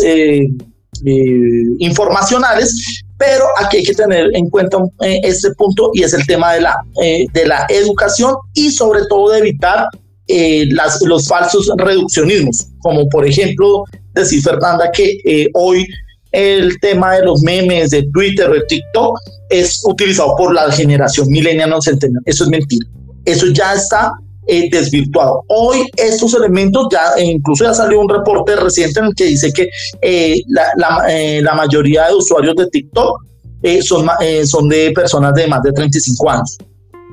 informacionales 1.78 3.04
pero 3.18 3.44
aquí 3.60 3.78
hay 3.78 3.82
que 3.82 3.94
tener 3.94 4.30
en 4.34 4.48
cuenta 4.48 4.78
eh, 5.02 5.20
este 5.24 5.50
punto 5.54 5.90
y 5.92 6.04
es 6.04 6.14
el 6.14 6.24
tema 6.26 6.54
de 6.54 6.60
la, 6.62 6.76
eh, 7.02 7.26
de 7.32 7.46
la 7.46 7.66
educación 7.68 8.34
y 8.54 8.70
sobre 8.70 9.00
todo 9.08 9.32
de 9.32 9.38
evitar 9.38 9.88
eh, 10.28 10.68
los 10.70 11.26
falsos 11.26 11.70
reduccionismos, 11.76 12.68
como 12.80 13.08
por 13.08 13.26
ejemplo 13.26 13.84
decir 14.14 14.42
Fernanda 14.42 14.90
que 14.92 15.48
hoy 15.54 15.86
el 16.32 16.78
tema 16.80 17.14
de 17.14 17.24
los 17.24 17.42
memes 17.42 17.90
de 17.90 18.06
Twitter 18.12 18.50
o 18.50 18.54
de 18.54 18.62
TikTok 18.68 19.18
es 19.48 19.80
utilizado 19.84 20.34
por 20.36 20.54
la 20.54 20.70
generación 20.70 21.28
millennial 21.28 21.70
no 21.70 21.80
centennial. 21.80 22.22
Eso 22.26 22.44
es 22.44 22.50
mentira. 22.50 22.86
Eso 23.24 23.46
ya 23.46 23.74
está 23.74 24.12
eh, 24.50 24.68
desvirtuado. 24.70 25.44
Hoy 25.48 25.86
estos 25.96 26.34
elementos 26.34 26.88
ya, 26.90 27.12
e 27.18 27.24
incluso 27.24 27.64
ya 27.64 27.74
salió 27.74 28.00
un 28.00 28.08
reporte 28.08 28.56
reciente 28.56 28.98
en 28.98 29.06
el 29.06 29.14
que 29.14 29.24
dice 29.24 29.52
que 29.52 29.68
eh, 30.00 30.40
la, 30.46 31.04
eh, 31.06 31.42
la, 31.42 31.52
mayoría 31.52 32.06
de 32.06 32.14
usuarios 32.14 32.56
de 32.56 32.66
TikTok 32.68 33.22
son, 33.82 34.08
son 34.46 34.68
de 34.70 34.92
personas 34.92 35.34
de 35.34 35.46
más 35.48 35.62
de 35.62 35.72
35 35.72 36.30
años. 36.30 36.56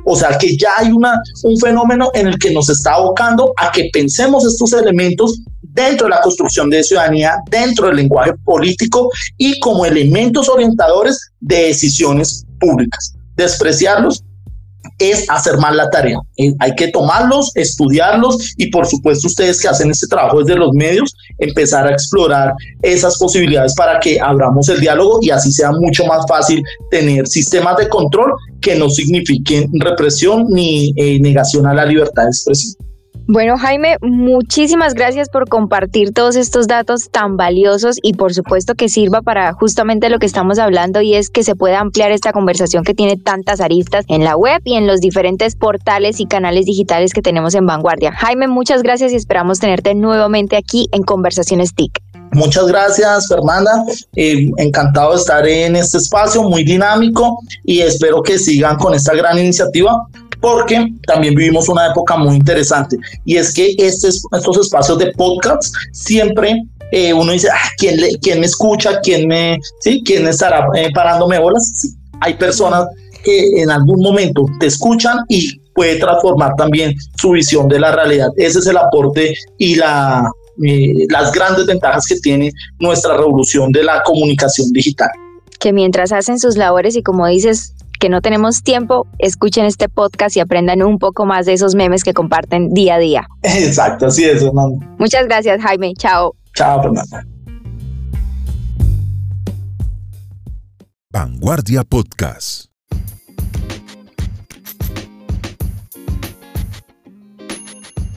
O 0.06 0.16
sea 0.16 0.38
que 0.38 0.56
ya 0.56 0.70
hay 0.78 0.92
una, 0.92 1.20
un 1.44 1.60
fenómeno 1.60 2.10
en 2.14 2.28
el 2.28 2.40
que 2.40 2.52
nos 2.52 2.70
está 2.70 2.94
abocando 2.94 3.52
a 3.58 3.70
que 3.70 3.90
pensemos 3.92 4.46
estos 4.46 4.72
elementos 4.72 5.42
dentro 5.62 6.08
de 6.08 6.12
la 6.12 6.22
construcción 6.22 6.70
de 6.70 6.84
ciudadanía, 6.84 7.36
dentro 7.52 7.88
del 7.88 7.98
lenguaje 7.98 8.32
político 8.46 9.10
y 9.38 9.60
como 9.60 9.86
elementos 9.86 10.48
orientadores 10.48 11.32
de 11.42 11.66
decisiones 11.66 12.46
públicas. 12.60 13.14
Despreciarlos 13.36 14.24
es 15.00 15.30
hacer 15.30 15.58
mal 15.58 15.78
la 15.78 15.90
tarea. 15.90 16.20
Eh, 16.38 16.54
hay 16.60 16.76
que 16.76 16.90
tomarlos, 16.90 17.52
estudiarlos 17.56 18.54
y 18.58 18.68
por 18.68 18.86
supuesto 18.86 19.28
ustedes 19.28 19.62
que 19.62 19.68
hacen 19.68 19.92
este 19.92 20.08
trabajo 20.08 20.44
desde 20.44 20.58
los 20.58 20.74
medios, 20.74 21.14
empezar 21.40 21.88
a 21.88 21.92
explorar 21.92 22.54
esas 22.82 23.18
posibilidades 23.18 23.74
para 23.76 24.00
que 24.00 24.20
abramos 24.20 24.70
el 24.70 24.80
diálogo 24.80 25.20
y 25.22 25.30
así 25.30 25.52
sea 25.52 25.72
mucho 25.72 26.06
más 26.06 26.26
fácil 26.28 26.64
tener 26.92 27.28
sistemas 27.28 27.78
de 27.78 27.90
control 27.90 28.34
que 28.62 28.76
no 28.76 28.90
signifiquen 28.90 29.70
represión 29.80 30.46
ni 30.50 30.94
eh, 30.96 31.20
negación 31.20 31.68
a 31.68 31.74
la 31.74 31.86
libertad 31.86 32.24
de 32.24 32.30
expresión. 32.30 32.85
Bueno, 33.28 33.58
Jaime, 33.58 33.98
muchísimas 34.02 34.94
gracias 34.94 35.30
por 35.30 35.50
compartir 35.50 36.14
todos 36.14 36.36
estos 36.36 36.68
datos 36.68 37.10
tan 37.10 37.38
valiosos 37.38 37.98
y 38.04 38.14
por 38.14 38.36
supuesto 38.36 38.76
que 38.76 38.88
sirva 38.88 39.24
para 39.24 39.52
justamente 39.54 40.10
lo 40.10 40.20
que 40.20 40.28
estamos 40.28 40.60
hablando 40.60 41.02
y 41.02 41.16
es 41.16 41.32
que 41.32 41.44
se 41.44 41.56
pueda 41.56 41.80
ampliar 41.80 42.12
esta 42.12 42.32
conversación 42.34 42.84
que 42.84 42.94
tiene 42.94 43.18
tantas 43.18 43.62
aristas 43.62 44.06
en 44.10 44.24
la 44.24 44.38
web 44.38 44.62
y 44.64 44.76
en 44.76 44.86
los 44.86 45.00
diferentes 45.00 45.56
portales 45.56 46.20
y 46.20 46.28
canales 46.28 46.66
digitales 46.66 47.14
que 47.14 47.24
tenemos 47.24 47.56
en 47.56 47.66
Vanguardia. 47.66 48.12
Jaime, 48.12 48.48
muchas 48.48 48.84
gracias 48.84 49.12
y 49.12 49.16
esperamos 49.16 49.58
tenerte 49.58 49.96
nuevamente 49.96 50.56
aquí 50.56 50.88
en 50.92 51.02
Conversaciones 51.02 51.74
TIC. 51.74 52.00
Muchas 52.32 52.68
gracias, 52.68 53.28
Fernanda. 53.28 53.72
Eh, 54.16 54.52
encantado 54.58 55.14
de 55.14 55.18
estar 55.18 55.48
en 55.48 55.78
este 55.78 55.98
espacio 55.98 56.44
muy 56.44 56.64
dinámico 56.64 57.40
y 57.64 57.80
espero 57.80 58.22
que 58.22 58.38
sigan 58.38 58.76
con 58.76 58.94
esta 58.94 59.16
gran 59.16 59.40
iniciativa 59.40 60.06
porque 60.42 60.88
también 61.08 61.36
vivimos 61.36 61.70
una 61.70 61.88
época 61.88 62.18
muy 62.18 62.36
interesante 62.36 62.98
y 63.26 63.38
es 63.38 63.54
que 63.54 63.76
estos, 63.78 64.24
estos 64.32 64.58
espacios 64.58 64.98
de 65.00 65.12
podcast 65.14 65.74
siempre 65.92 66.56
eh, 66.92 67.14
uno 67.14 67.32
dice, 67.32 67.50
ah, 67.52 67.70
¿quién, 67.78 68.00
¿quién 68.22 68.40
me 68.40 68.46
escucha? 68.46 69.00
¿Quién 69.02 69.28
me, 69.28 69.58
sí, 69.80 70.02
quién 70.06 70.28
estará 70.28 70.68
eh, 70.76 70.90
parándome 70.94 71.40
bolas? 71.40 71.96
hay 72.22 72.34
personas 72.36 72.88
que 73.24 73.62
en 73.62 73.70
algún 73.70 74.02
momento 74.02 74.46
te 74.60 74.68
escuchan 74.68 75.20
y 75.30 75.60
puede 75.74 75.98
transformar 75.98 76.56
también 76.56 76.94
su 77.20 77.32
visión 77.32 77.68
de 77.68 77.80
la 77.80 77.94
realidad. 77.94 78.30
Ese 78.38 78.60
es 78.60 78.68
el 78.68 78.78
aporte 78.78 79.34
y 79.58 79.76
la, 79.76 80.30
eh, 80.64 81.06
las 81.10 81.32
grandes 81.32 81.66
ventajas 81.66 82.06
que 82.08 82.16
tiene 82.18 82.52
nuestra 82.80 83.18
revolución 83.18 83.72
de 83.72 83.84
la 83.84 84.02
comunicación 84.04 84.72
digital. 84.72 85.10
Que 85.60 85.74
mientras 85.74 86.12
hacen 86.12 86.40
sus 86.40 86.56
labores 86.56 86.96
y 86.96 87.04
como 87.04 87.28
dices, 87.28 87.74
que 88.06 88.10
no 88.10 88.22
tenemos 88.22 88.62
tiempo, 88.62 89.08
escuchen 89.18 89.66
este 89.66 89.90
podcast 89.90 90.38
y 90.38 90.40
aprendan 90.40 90.84
un 90.84 91.00
poco 91.00 91.26
más 91.26 91.48
de 91.48 91.54
esos 91.54 91.74
memes 91.74 92.04
que 92.04 92.14
comparten 92.14 92.72
día 92.72 92.96
a 92.96 93.00
día. 93.00 93.28
Exacto, 93.42 94.06
así 94.06 94.26
es, 94.26 94.44
Fernanda. 94.44 94.86
Muchas 95.00 95.26
gracias, 95.26 95.60
Jaime. 95.60 95.94
Chao. 95.98 96.36
Chao, 96.54 96.84
Fernanda. 96.84 97.26
Vanguardia 101.12 101.84
Podcast. 101.84 102.66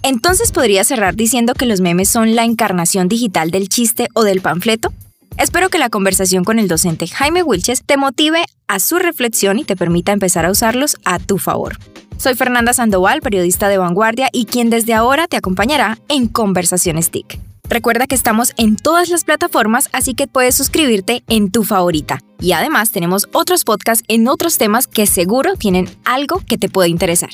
Entonces 0.02 0.52
podría 0.52 0.84
cerrar 0.84 1.14
diciendo 1.14 1.54
que 1.54 1.64
los 1.64 1.80
memes 1.80 2.10
son 2.10 2.36
la 2.36 2.44
encarnación 2.44 3.08
digital 3.08 3.50
del 3.50 3.70
chiste 3.70 4.08
o 4.12 4.24
del 4.24 4.42
panfleto. 4.42 4.92
Espero 5.38 5.68
que 5.68 5.78
la 5.78 5.88
conversación 5.88 6.42
con 6.42 6.58
el 6.58 6.66
docente 6.66 7.06
Jaime 7.06 7.44
Wilches 7.44 7.84
te 7.84 7.96
motive 7.96 8.44
a 8.66 8.80
su 8.80 8.98
reflexión 8.98 9.60
y 9.60 9.64
te 9.64 9.76
permita 9.76 10.10
empezar 10.10 10.44
a 10.44 10.50
usarlos 10.50 10.96
a 11.04 11.20
tu 11.20 11.38
favor. 11.38 11.78
Soy 12.16 12.34
Fernanda 12.34 12.72
Sandoval, 12.72 13.20
periodista 13.20 13.68
de 13.68 13.78
Vanguardia 13.78 14.30
y 14.32 14.46
quien 14.46 14.68
desde 14.68 14.94
ahora 14.94 15.28
te 15.28 15.36
acompañará 15.36 15.96
en 16.08 16.26
Conversaciones 16.26 17.12
TIC. 17.12 17.38
Recuerda 17.68 18.08
que 18.08 18.16
estamos 18.16 18.52
en 18.56 18.74
todas 18.74 19.10
las 19.10 19.22
plataformas, 19.22 19.88
así 19.92 20.14
que 20.14 20.26
puedes 20.26 20.56
suscribirte 20.56 21.22
en 21.28 21.52
tu 21.52 21.62
favorita. 21.62 22.18
Y 22.40 22.52
además 22.52 22.90
tenemos 22.90 23.28
otros 23.32 23.62
podcasts 23.62 24.04
en 24.08 24.26
otros 24.26 24.58
temas 24.58 24.88
que 24.88 25.06
seguro 25.06 25.54
tienen 25.54 25.88
algo 26.04 26.42
que 26.44 26.58
te 26.58 26.68
puede 26.68 26.88
interesar. 26.88 27.30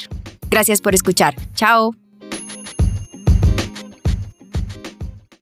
Gracias 0.50 0.82
por 0.82 0.94
escuchar. 0.94 1.36
Chao. 1.54 1.94